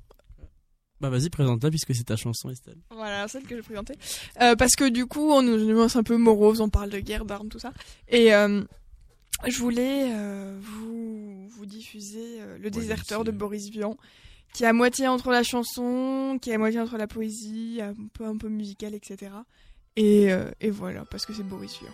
[1.01, 2.77] Bah vas-y, présente-la puisque c'est ta chanson, Estelle.
[2.91, 3.97] Voilà, celle que je présentais.
[4.39, 7.25] Euh, parce que du coup, on nous annonce un peu morose, on parle de guerre,
[7.25, 7.73] d'armes, tout ça.
[8.07, 8.61] Et euh,
[9.47, 13.97] je voulais euh, vous, vous diffuser euh, Le déserteur de Boris Vian,
[14.53, 18.37] qui est à moitié entre la chanson, qui est à moitié entre la poésie, un
[18.37, 19.31] peu musicale, etc.
[19.95, 21.91] Et, euh, et voilà, parce que c'est Boris Vian.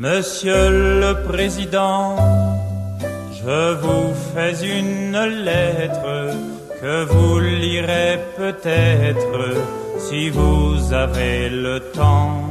[0.00, 2.14] Monsieur le Président,
[3.32, 6.36] je vous fais une lettre
[6.80, 9.56] que vous lirez peut-être
[9.98, 12.47] si vous avez le temps.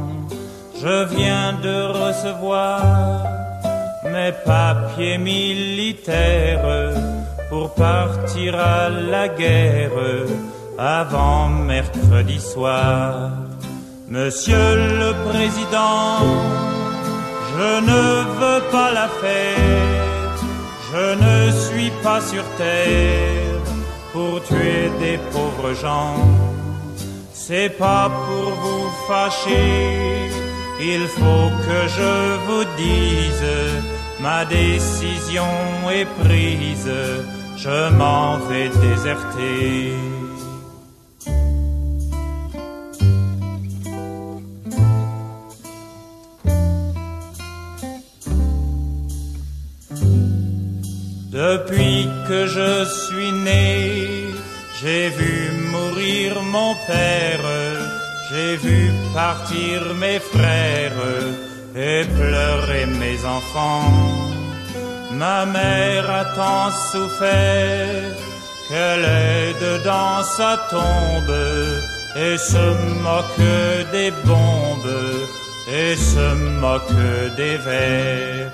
[0.80, 2.80] Je viens de recevoir
[4.04, 6.92] mes papiers militaires
[7.48, 9.90] pour partir à la guerre
[10.78, 13.30] avant mercredi soir.
[14.08, 16.20] Monsieur le Président,
[17.52, 18.02] je ne
[18.38, 20.40] veux pas la fête,
[20.92, 23.62] je ne suis pas sur terre
[24.12, 26.14] pour tuer des pauvres gens.
[27.32, 30.30] C'est pas pour vous fâcher,
[30.80, 33.44] il faut que je vous dise,
[34.20, 35.50] ma décision
[35.90, 36.90] est prise,
[37.56, 39.92] je m'en vais déserter.
[51.30, 54.26] Depuis que je suis né,
[54.80, 57.77] j'ai vu mourir mon père,
[58.30, 61.02] j'ai vu partir mes frères
[61.74, 63.90] et pleurer mes enfants.
[65.12, 68.16] Ma mère a tant souffert
[68.68, 71.36] qu'elle est dedans sa tombe
[72.16, 72.66] et se
[73.02, 74.96] moque des bombes
[75.70, 77.02] et se moque
[77.36, 78.50] des vers.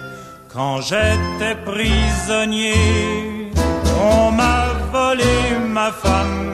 [0.53, 3.53] Quand j'étais prisonnier,
[4.01, 6.54] on m'a volé ma femme,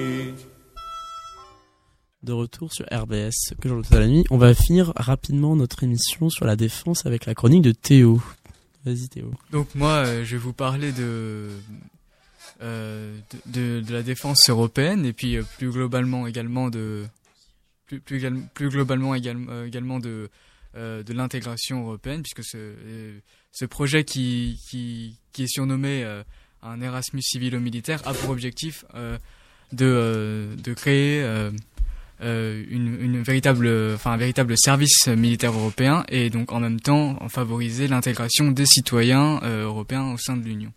[2.23, 4.25] De retour sur RBS, que j'en à la nuit.
[4.29, 8.21] On va finir rapidement notre émission sur la défense avec la chronique de Théo.
[8.85, 9.31] Vas-y Théo.
[9.51, 11.49] Donc moi, euh, je vais vous parler de,
[12.61, 13.17] euh,
[13.47, 17.05] de, de, la défense européenne et puis euh, plus globalement également de
[17.85, 20.29] plus, plus, globalement également, également de
[20.73, 22.73] de l'intégration européenne puisque ce
[23.51, 26.05] ce projet qui qui, qui est surnommé
[26.61, 28.85] un Erasmus civilo-militaire a pour objectif
[29.73, 31.51] de de créer
[32.21, 37.17] euh, une, une véritable, enfin un véritable service militaire européen et donc en même temps
[37.29, 40.71] favoriser l'intégration des citoyens euh, européens au sein de l'Union.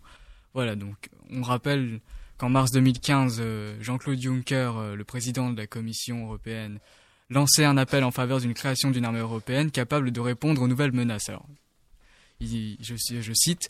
[0.53, 0.95] Voilà, donc
[1.31, 1.99] on rappelle
[2.37, 6.79] qu'en mars 2015, euh, Jean-Claude Juncker, euh, le président de la Commission européenne,
[7.29, 10.91] lançait un appel en faveur d'une création d'une armée européenne capable de répondre aux nouvelles
[10.91, 11.29] menaces.
[11.29, 11.45] Alors,
[12.39, 13.69] il- je, je cite.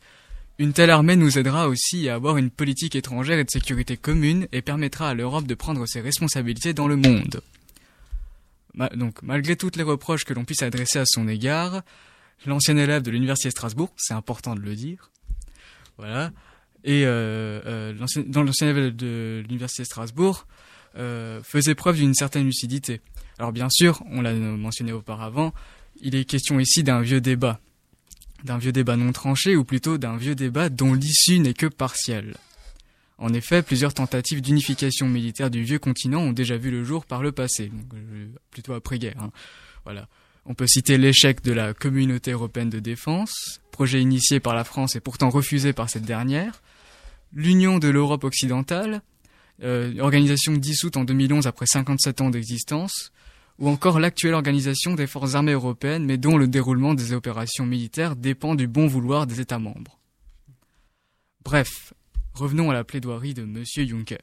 [0.57, 4.47] Une telle armée nous aidera aussi à avoir une politique étrangère et de sécurité commune
[4.53, 7.41] et permettra à l'Europe de prendre ses responsabilités dans le monde.
[8.95, 11.81] Donc, malgré toutes les reproches que l'on puisse adresser à son égard,
[12.45, 15.11] l'ancien élève de l'université de Strasbourg, c'est important de le dire,
[15.97, 16.31] voilà,
[16.83, 17.93] et euh, euh,
[18.27, 20.45] dans l'ancien élève de l'université de Strasbourg,
[20.97, 23.01] euh, faisait preuve d'une certaine lucidité.
[23.39, 25.53] Alors bien sûr, on l'a mentionné auparavant,
[26.01, 27.59] il est question ici d'un vieux débat,
[28.43, 32.35] d'un vieux débat non tranché ou plutôt d'un vieux débat dont l'issue n'est que partielle.
[33.17, 37.23] En effet, plusieurs tentatives d'unification militaire du vieux continent ont déjà vu le jour par
[37.23, 39.21] le passé, euh, plutôt après-guerre.
[39.21, 39.31] hein.
[39.85, 40.07] Voilà.
[40.45, 44.95] On peut citer l'échec de la communauté européenne de défense, projet initié par la France
[44.95, 46.61] et pourtant refusé par cette dernière,
[47.33, 49.01] l'Union de l'Europe occidentale,
[49.63, 53.11] euh, organisation dissoute en 2011 après 57 ans d'existence,
[53.57, 58.15] ou encore l'actuelle organisation des forces armées européennes, mais dont le déroulement des opérations militaires
[58.15, 59.97] dépend du bon vouloir des États membres.
[61.43, 61.93] Bref,
[62.35, 63.63] revenons à la plaidoirie de M.
[63.65, 64.21] Juncker.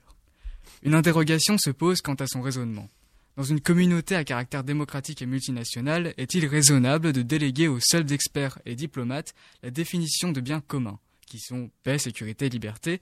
[0.82, 2.88] Une interrogation se pose quant à son raisonnement.
[3.36, 8.58] Dans une communauté à caractère démocratique et multinational, est-il raisonnable de déléguer aux seuls experts
[8.66, 13.00] et diplomates la définition de biens communs, qui sont paix, sécurité, liberté,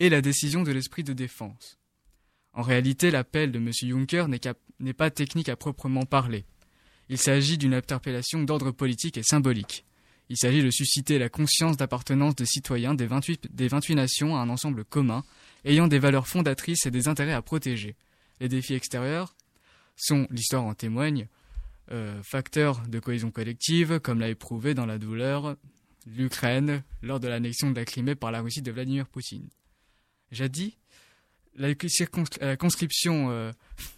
[0.00, 1.78] et la décision de l'esprit de défense?
[2.52, 3.70] En réalité, l'appel de M.
[3.72, 4.26] Juncker
[4.80, 6.44] n'est pas technique à proprement parler.
[7.08, 9.84] Il s'agit d'une interpellation d'ordre politique et symbolique.
[10.30, 14.40] Il s'agit de susciter la conscience d'appartenance des citoyens des 28, des 28 nations à
[14.40, 15.24] un ensemble commun,
[15.64, 17.96] ayant des valeurs fondatrices et des intérêts à protéger.
[18.40, 19.34] Les défis extérieurs
[19.96, 21.26] sont, l'histoire en témoigne,
[21.90, 25.56] euh, facteurs de cohésion collective, comme l'a éprouvé dans la douleur
[26.06, 29.48] l'Ukraine lors de l'annexion de la Crimée par la Russie de Vladimir Poutine.
[30.30, 30.74] Jadis,
[31.56, 31.74] la,
[32.56, 33.52] conscription euh,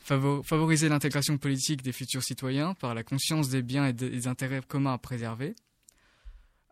[0.09, 4.63] favo- favorisait l'intégration politique des futurs citoyens par la conscience des biens et des intérêts
[4.67, 5.55] communs à préserver.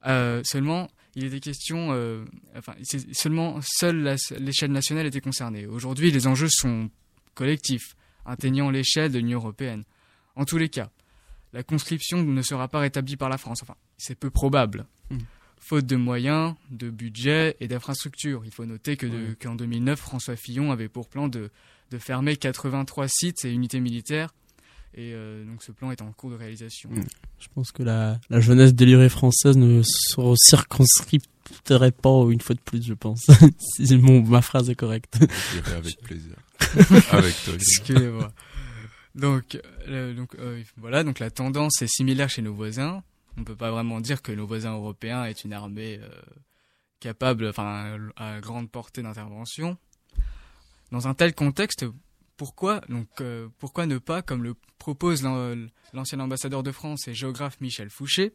[0.06, 2.24] Euh, seulement, il était question, euh,
[2.56, 2.74] enfin,
[3.12, 5.66] seulement seule l'échelle nationale était concernée.
[5.66, 6.90] Aujourd'hui, les enjeux sont
[7.34, 7.94] collectifs,
[8.24, 9.84] atteignant l'échelle de l'Union européenne.
[10.36, 10.90] En tous les cas,
[11.52, 13.62] la conscription ne sera pas rétablie par la France.
[13.62, 14.86] Enfin, c'est peu probable.
[15.10, 15.18] Hmm.
[15.60, 18.42] Faute de moyens, de budget et d'infrastructures.
[18.44, 21.50] Il faut noter qu'en 2009, François Fillon avait pour plan de,
[21.90, 24.32] de fermer 83 sites et unités militaires.
[24.98, 26.90] Et euh, donc ce plan est en cours de réalisation.
[26.90, 27.04] Hmm.
[27.38, 32.60] Je pense que la, la jeunesse délirée française ne se circonscripterait pas une fois de
[32.60, 33.30] plus, je pense.
[33.58, 35.16] si mon, ma phrase est correcte.
[35.20, 36.34] Je dirais avec plaisir.
[37.12, 37.54] avec toi.
[37.54, 38.32] Excusez-moi.
[39.14, 43.04] Donc, euh, donc euh, voilà, donc la tendance est similaire chez nos voisins.
[43.36, 46.08] On peut pas vraiment dire que nos voisins européens aient une armée euh,
[46.98, 49.78] capable, enfin, à grande portée d'intervention.
[50.90, 51.84] Dans un tel contexte,
[52.38, 55.54] pourquoi donc euh, pourquoi ne pas, comme le propose l'an-
[55.92, 58.32] l'ancien ambassadeur de France et géographe Michel Fouché,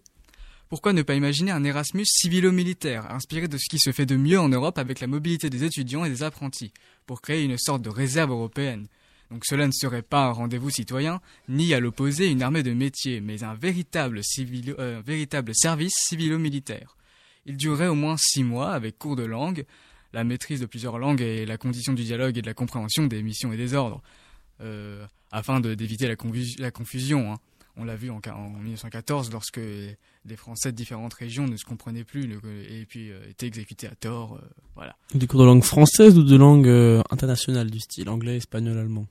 [0.69, 4.39] pourquoi ne pas imaginer un Erasmus civilo-militaire, inspiré de ce qui se fait de mieux
[4.39, 6.73] en Europe avec la mobilité des étudiants et des apprentis,
[7.05, 8.87] pour créer une sorte de réserve européenne?
[9.31, 13.19] Donc cela ne serait pas un rendez-vous citoyen, ni à l'opposé une armée de métier,
[13.21, 16.97] mais un véritable, civilo- euh, véritable service civilo-militaire.
[17.45, 19.65] Il durerait au moins six mois, avec cours de langue,
[20.14, 23.22] la maîtrise de plusieurs langues et la condition du dialogue et de la compréhension des
[23.24, 24.01] missions et des ordres,
[24.61, 27.34] euh, afin d'éviter la, confu- la confusion.
[27.34, 27.38] hein.
[27.76, 32.03] On l'a vu en, en 1914 lorsque des Français de différentes régions ne se comprenaient
[32.03, 32.39] plus le-
[32.72, 34.36] et puis euh, étaient exécutés à tort.
[34.36, 34.95] euh, voilà.
[35.16, 39.07] Des cours de langue française ou de langue euh, internationale du style anglais, espagnol, allemand?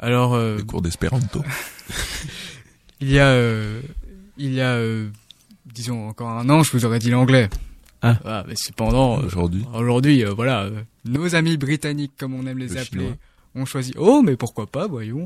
[0.00, 1.44] Alors, euh, Des cours d'espéranto.
[3.00, 3.80] Il y a, euh,
[4.36, 5.08] il y a, euh,
[5.64, 7.48] disons encore un an, je vous aurais dit l'anglais.
[8.02, 8.18] Ah.
[8.22, 9.64] Voilà, mais cependant, euh, Aujourd'hui.
[9.74, 13.16] aujourd'hui, euh, voilà, euh, nos amis britanniques, comme on aime les Le appeler, chinois.
[13.54, 13.92] ont choisi.
[13.98, 15.24] Oh, mais pourquoi pas, voyons.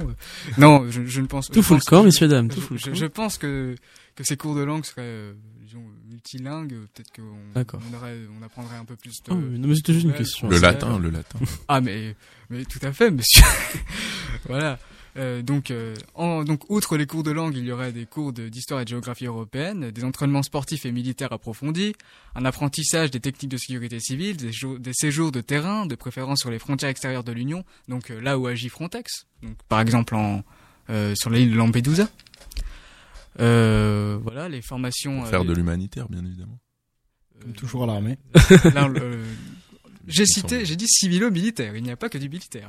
[0.59, 1.47] Non, je, je ne pense.
[1.49, 2.95] Tout je fout le camp, messieurs, dames, Je, tout je- camp.
[2.95, 3.75] je pense que
[4.17, 5.33] que ces cours de langue seraient, euh,
[5.67, 6.75] disons, multilingues.
[6.95, 7.81] Peut-être qu'on D'accord.
[7.93, 9.33] on, aurait- on apprendrait un peu plus de.
[9.33, 10.49] Oh, oui, non, mais c'était juste une question.
[10.49, 11.39] Le latin, le latin.
[11.69, 12.15] Ah mais
[12.51, 13.43] mais tout à fait monsieur.
[14.49, 14.79] voilà.
[15.17, 18.33] Euh, donc euh, en, donc outre les cours de langue, il y aurait des cours
[18.33, 21.95] de- d'histoire et de géographie européenne, des entraînements sportifs et militaires approfondis,
[22.35, 26.41] un apprentissage des techniques de sécurité civile, des, jours- des séjours de terrain, de préférence
[26.41, 30.17] sur les frontières extérieures de l'Union, donc euh, là où agit Frontex, donc par exemple
[30.17, 30.43] en
[30.91, 32.09] euh, sur l'île de Lampedusa.
[33.41, 35.19] Euh, voilà les formations.
[35.19, 36.59] Pour euh, faire de l'humanitaire, bien évidemment.
[37.47, 38.19] euh, toujours à l'armée.
[40.07, 41.75] J'ai cité, j'ai dit civilo-militaire.
[41.77, 42.69] Il n'y a pas que du militaire.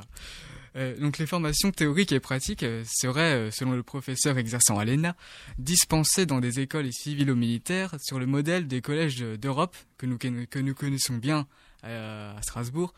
[0.76, 4.84] Euh, donc les formations théoriques et pratiques euh, seraient, euh, selon le professeur exerçant à
[4.84, 5.16] l'ENA,
[5.58, 11.46] dispensées dans des écoles civilo-militaires sur le modèle des collèges d'Europe que nous, connaissons bien
[11.82, 12.92] à Strasbourg,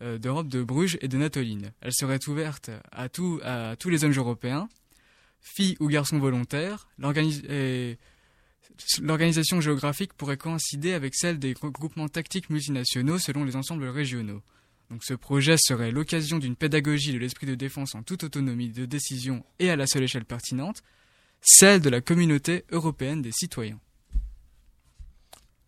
[0.00, 1.72] d'Europe de Bruges et de Natoline.
[1.80, 3.40] Elles seraient ouvertes à, à tous
[3.90, 4.68] les hommes européens,
[5.40, 6.88] filles ou garçons volontaires.
[9.00, 14.40] L'organisation géographique pourrait coïncider avec celle des groupements tactiques multinationaux selon les ensembles régionaux.
[14.90, 18.86] Donc ce projet serait l'occasion d'une pédagogie de l'esprit de défense en toute autonomie de
[18.86, 20.82] décision et à la seule échelle pertinente,
[21.42, 23.78] celle de la communauté européenne des citoyens.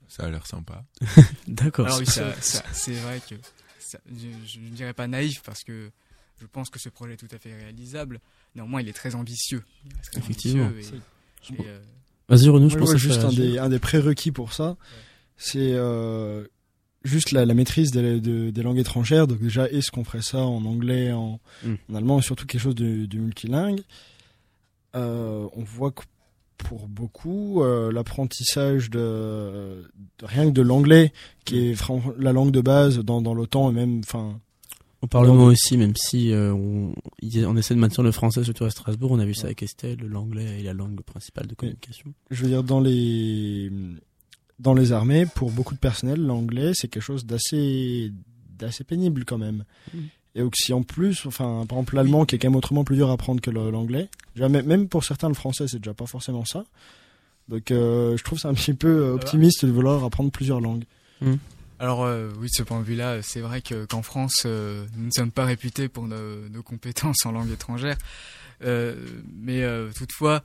[0.09, 0.85] Ça a l'air sympa.
[1.47, 1.87] D'accord.
[1.87, 3.37] Alors oui, ça, ça- c'est vrai que
[3.79, 5.91] ça- je ne dirais pas naïf parce que
[6.41, 8.21] je pense que ce projet est tout à fait réalisable.
[8.55, 9.63] Néanmoins, il est très ambitieux.
[9.85, 10.67] Il est très Effectivement.
[10.67, 11.01] ambitieux
[11.51, 11.79] et- et, euh,
[12.29, 13.37] Vas-y, Renaud, je pense que juste un agit.
[13.37, 14.77] des, un des prérequis pour ça,
[15.37, 16.47] c'est euh,
[17.05, 19.27] juste la, la maîtrise des, de- des langues étrangères.
[19.27, 21.75] Donc déjà, est-ce qu'on ferait ça en anglais, en, Mm.
[21.91, 23.81] en allemand, surtout quelque chose de, de multilingue?
[24.97, 26.03] Euh, On voit que
[26.59, 28.99] pour beaucoup, euh, l'apprentissage de,
[30.19, 31.13] de rien que de l'anglais,
[31.45, 34.39] qui est fran- la langue de base dans, dans l'OTAN et même, enfin,
[35.01, 39.13] Au Parlement aussi, même si euh, on essaie de maintenir le français, surtout à Strasbourg,
[39.13, 42.13] on a vu ça avec Estelle, l'anglais est la langue principale de communication.
[42.31, 43.71] Je veux dire, dans les,
[44.61, 48.13] dans les armées, pour beaucoup de personnel, l'anglais, c'est quelque chose d'assez,
[48.59, 49.65] d'assez pénible quand même.
[49.93, 49.99] Mm.
[50.37, 52.97] Et donc, si en plus, enfin, par exemple, l'allemand, qui est quand même autrement plus
[52.97, 56.65] dur à apprendre que l'anglais, même- pour certains, le français, c'est déjà pas forcément ça.
[57.49, 60.85] Donc, euh, je trouve ça un petit peu euh, optimiste de vouloir apprendre plusieurs langues.
[61.81, 65.07] Alors euh, oui, de ce point de vue-là, c'est vrai que qu'en France, euh, nous
[65.07, 67.97] ne sommes pas réputés pour nos, nos compétences en langue étrangère.
[68.63, 68.95] Euh,
[69.35, 70.43] mais euh, toutefois,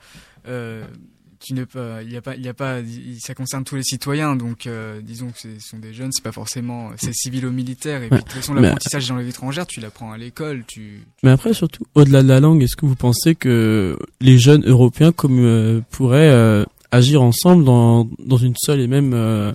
[1.45, 3.63] euh, tu ne peux, il y a pas, il y a pas, il- ça concerne
[3.63, 4.35] tous les citoyens.
[4.35, 8.03] Donc, euh, disons que ce sont des jeunes, c'est pas forcément, c'est civil ou militaire.
[8.03, 10.63] Et puis de toute façon, l'apprentissage des langues étrangères, tu l'apprends à l'école.
[10.67, 14.63] Tu, Mais après, surtout, au-delà de la langue, est-ce que vous pensez que les jeunes
[14.65, 19.51] européens comme, euh, pourraient euh, agir ensemble dans, dans une seule et même euh,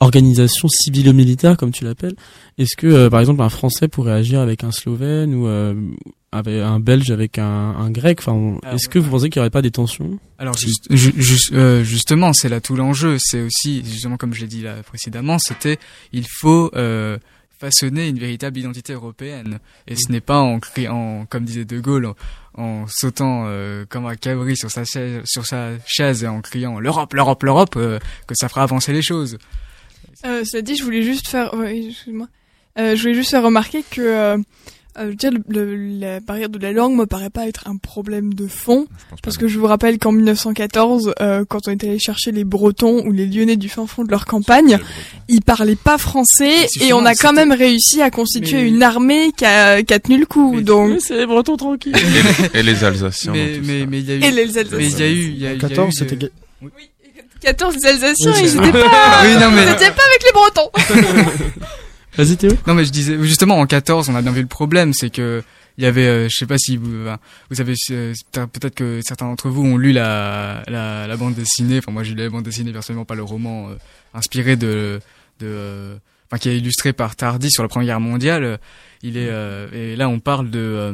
[0.00, 2.16] organisation civilo-militaire, comme tu l'appelles?
[2.58, 5.74] Est-ce que, euh, par exemple, un Français pourrait agir avec un Slovène ou euh,
[6.32, 9.40] avec un Belge avec un, un Grec enfin, on- Alors, Est-ce que vous pensez qu'il
[9.40, 10.18] n'y aurait pas des tensions?
[10.38, 13.16] Alors juste, ju- ju- euh, justement, c'est là tout l'enjeu.
[13.18, 15.78] C'est aussi, justement, comme je l'ai dit là précédemment, c'était
[16.12, 17.18] il faut euh,
[17.58, 19.58] façonner une véritable identité européenne.
[19.88, 22.14] Et ce n'est pas en criant, comme disait De Gaulle, en,
[22.62, 26.78] en sautant euh, comme un cabri sur sa chaise, sur sa chaise et en criant
[26.80, 29.36] l'Europe, l'Europe, l'Europe, euh, que ça fera avancer les choses.
[30.24, 32.28] Euh, cela dit, je voulais juste faire, ouais, excuse-moi,
[32.78, 34.36] euh, je voulais juste faire remarquer que,
[34.98, 37.68] euh, je veux dire, le, le- la barrière de la langue me paraît pas être
[37.68, 38.86] un problème de fond,
[39.22, 43.04] parce que je vous rappelle qu'en 1914, euh, quand on est allé chercher les Bretons
[43.06, 44.78] ou les Lyonnais du fin fond de leur campagne,
[45.28, 49.30] ils parlaient pas français et on a quand même réussi à constituer Mais- une armée
[49.36, 50.54] qui a, qui a tenu le coup.
[50.56, 51.94] Mais- donc, C'est les Bretons tranquilles.
[51.96, 53.32] Et, les- et les Alsaciens.
[53.32, 54.98] Mais mais mais il y a eu, et les mais il Alsaciens.
[54.98, 56.28] y a eu, il y a, il y a eu 14, de- c'était ga-
[57.42, 60.32] 14 les Alsaciens, Oui, ils étaient pas, Oui, non mais ils étaient pas avec les
[60.34, 60.70] Bretons.
[62.20, 62.52] Vas-y Théo.
[62.66, 65.42] Non mais je disais justement en 14 on a bien vu le problème c'est que
[65.78, 67.04] il y avait euh, je sais pas si vous
[67.48, 71.92] vous savez euh, peut-être que certains d'entre vous ont lu la, la bande dessinée enfin
[71.92, 73.76] moi j'ai lu la bande dessinée personnellement pas le roman euh,
[74.12, 75.00] inspiré de
[75.38, 75.96] de
[76.26, 78.58] enfin qui est illustré par Tardy sur la Première Guerre mondiale
[79.02, 79.30] il est
[79.72, 80.92] et là on parle de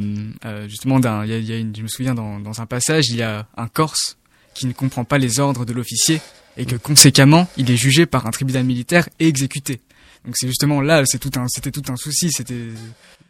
[0.68, 3.22] justement d'un il y a une, je me souviens dans dans un passage il y
[3.22, 4.16] a un Corse
[4.54, 6.20] qui ne comprend pas les ordres de l'officier
[6.56, 9.80] et que conséquemment il est jugé par un tribunal militaire et exécuté
[10.26, 12.68] donc c'est justement là, c'est tout un, c'était tout un souci, c'était,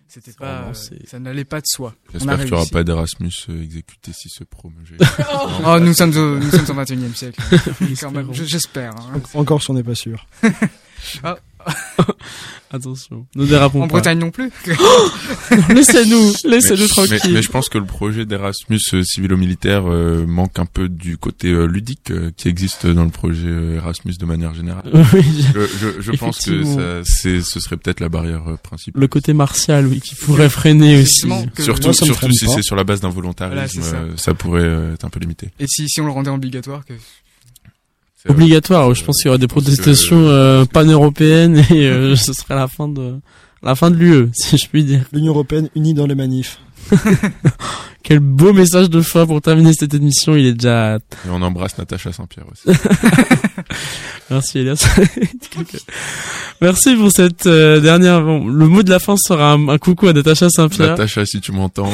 [0.09, 0.74] c'était pas, vraiment,
[1.07, 1.94] ça n'allait pas de soi.
[2.12, 4.74] J'espère qu'il n'y aura pas d'Erasmus euh, exécuté si ce promo.
[4.84, 4.97] j'ai-
[5.64, 7.40] Oh, nous sommes au, nous sommes au 21 e siècle.
[8.32, 8.92] J'espère.
[8.97, 9.20] hein.
[9.34, 10.26] En- Encore, si on n'est pas sûr.
[12.73, 13.95] Attention, ne dérapons En pas.
[13.95, 14.51] Bretagne non plus.
[15.75, 17.33] laissez-nous, mais, laissez-nous mais- tranquilles.
[17.33, 21.49] mais je pense que le projet d'Erasmus euh, civilo-militaire euh, manque un peu du côté
[21.49, 24.83] euh, ludique euh, qui existe dans le projet euh, Erasmus de manière générale.
[25.12, 25.23] Oui,
[25.55, 29.01] Je, je, je pense que ça, c'est, ce serait peut-être la barrière euh, principale.
[29.01, 31.23] le côté martial, oui, qui pourrait freiner aussi.
[31.55, 32.53] Que- Surtout, Moi, surtout si pas.
[32.57, 33.97] c'est sur la base d'un volontarisme, ça.
[33.97, 35.51] euh, ça pourrait euh, être un peu limité.
[35.61, 36.95] Et si, si on le rendait obligatoire, que,
[38.29, 42.68] Obligatoire, je pense qu'il y aurait des protestations euh, pan-européennes et euh, ce serait la
[42.68, 43.20] fin de
[43.62, 45.05] la fin de l'UE, si je puis dire.
[45.12, 46.61] L'Union Européenne unie dans les manifs.
[48.03, 50.97] Quel beau message de fin pour terminer cette émission, il est déjà...
[50.97, 52.79] Et on embrasse Natacha Saint-Pierre aussi.
[54.31, 54.89] Merci Elias.
[56.61, 58.22] Merci pour cette euh, dernière...
[58.22, 60.91] Bon, le mot de la fin sera un, un coucou à Natacha Saint-Pierre.
[60.91, 61.91] Natacha, si tu m'entends,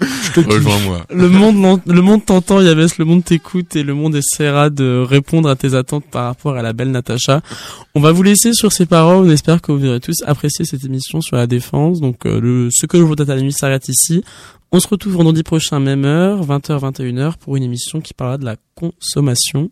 [0.00, 0.52] Je te kiffe.
[0.52, 1.06] rejoins-moi.
[1.10, 5.48] Le monde, le monde t'entend, Yves, le monde t'écoute et le monde essaiera de répondre
[5.48, 7.42] à tes attentes par rapport à la belle Natacha.
[7.94, 9.26] On va vous laisser sur ces paroles.
[9.26, 12.00] On espère que vous aurez tous apprécié cette émission sur la défense.
[12.00, 14.22] Donc, euh, le, ce que je vous à la nuit s'arrête ici.
[14.70, 18.44] On se retrouve vendredi prochain, même heure, 20h, 21h, pour une émission qui parlera de
[18.44, 19.70] la consommation.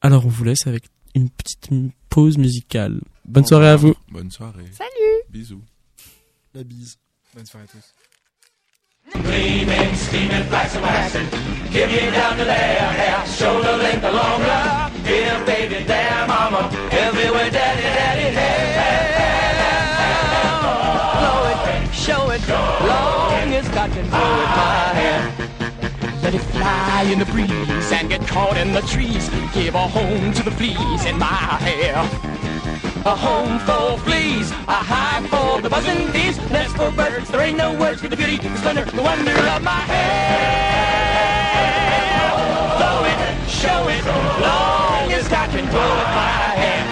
[0.00, 0.84] Alors, on vous laisse avec
[1.14, 1.70] une petite
[2.08, 3.00] pause musicale.
[3.24, 3.94] Bonne soirée à vous.
[4.10, 4.64] Bonne soirée.
[4.72, 5.22] Salut.
[5.30, 5.62] Bisous.
[6.54, 6.98] La bise.
[7.34, 8.03] bonne soirée à tous.
[9.12, 11.28] Gleaming, steaming, flaxen, waxing.
[11.70, 14.90] Give you down to there, hair, shoulder length or longer.
[15.04, 18.64] Dear baby, dear mama, everywhere daddy, daddy, hair.
[21.20, 25.20] blow it, show it, long as God can blow it my hair.
[26.22, 29.28] Let it fly in the breeze and get caught in the trees.
[29.52, 32.53] Give a home to the fleas in my hair
[33.04, 37.28] a home for fleas, a hive for the buzzing bees, nests for birds.
[37.30, 41.04] There ain't no words for the beauty, the splendor, the wonder of my hair.
[42.78, 44.04] Blow it, show it,
[44.40, 46.84] long as I can blow it my hair.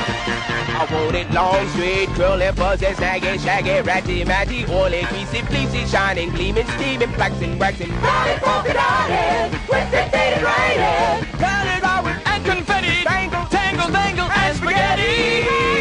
[0.76, 6.30] I want it long, straight, curly, fuzzy, snagging, shaggy, ratty, matty, oily, greasy, fleecy, shining,
[6.30, 13.50] gleaming, steaming, flaxing, waxing, rotted, polka dotted, twisted, faded, it colored, orange, and confetti, tangled,
[13.50, 15.71] tangled, tangled, and spaghetti.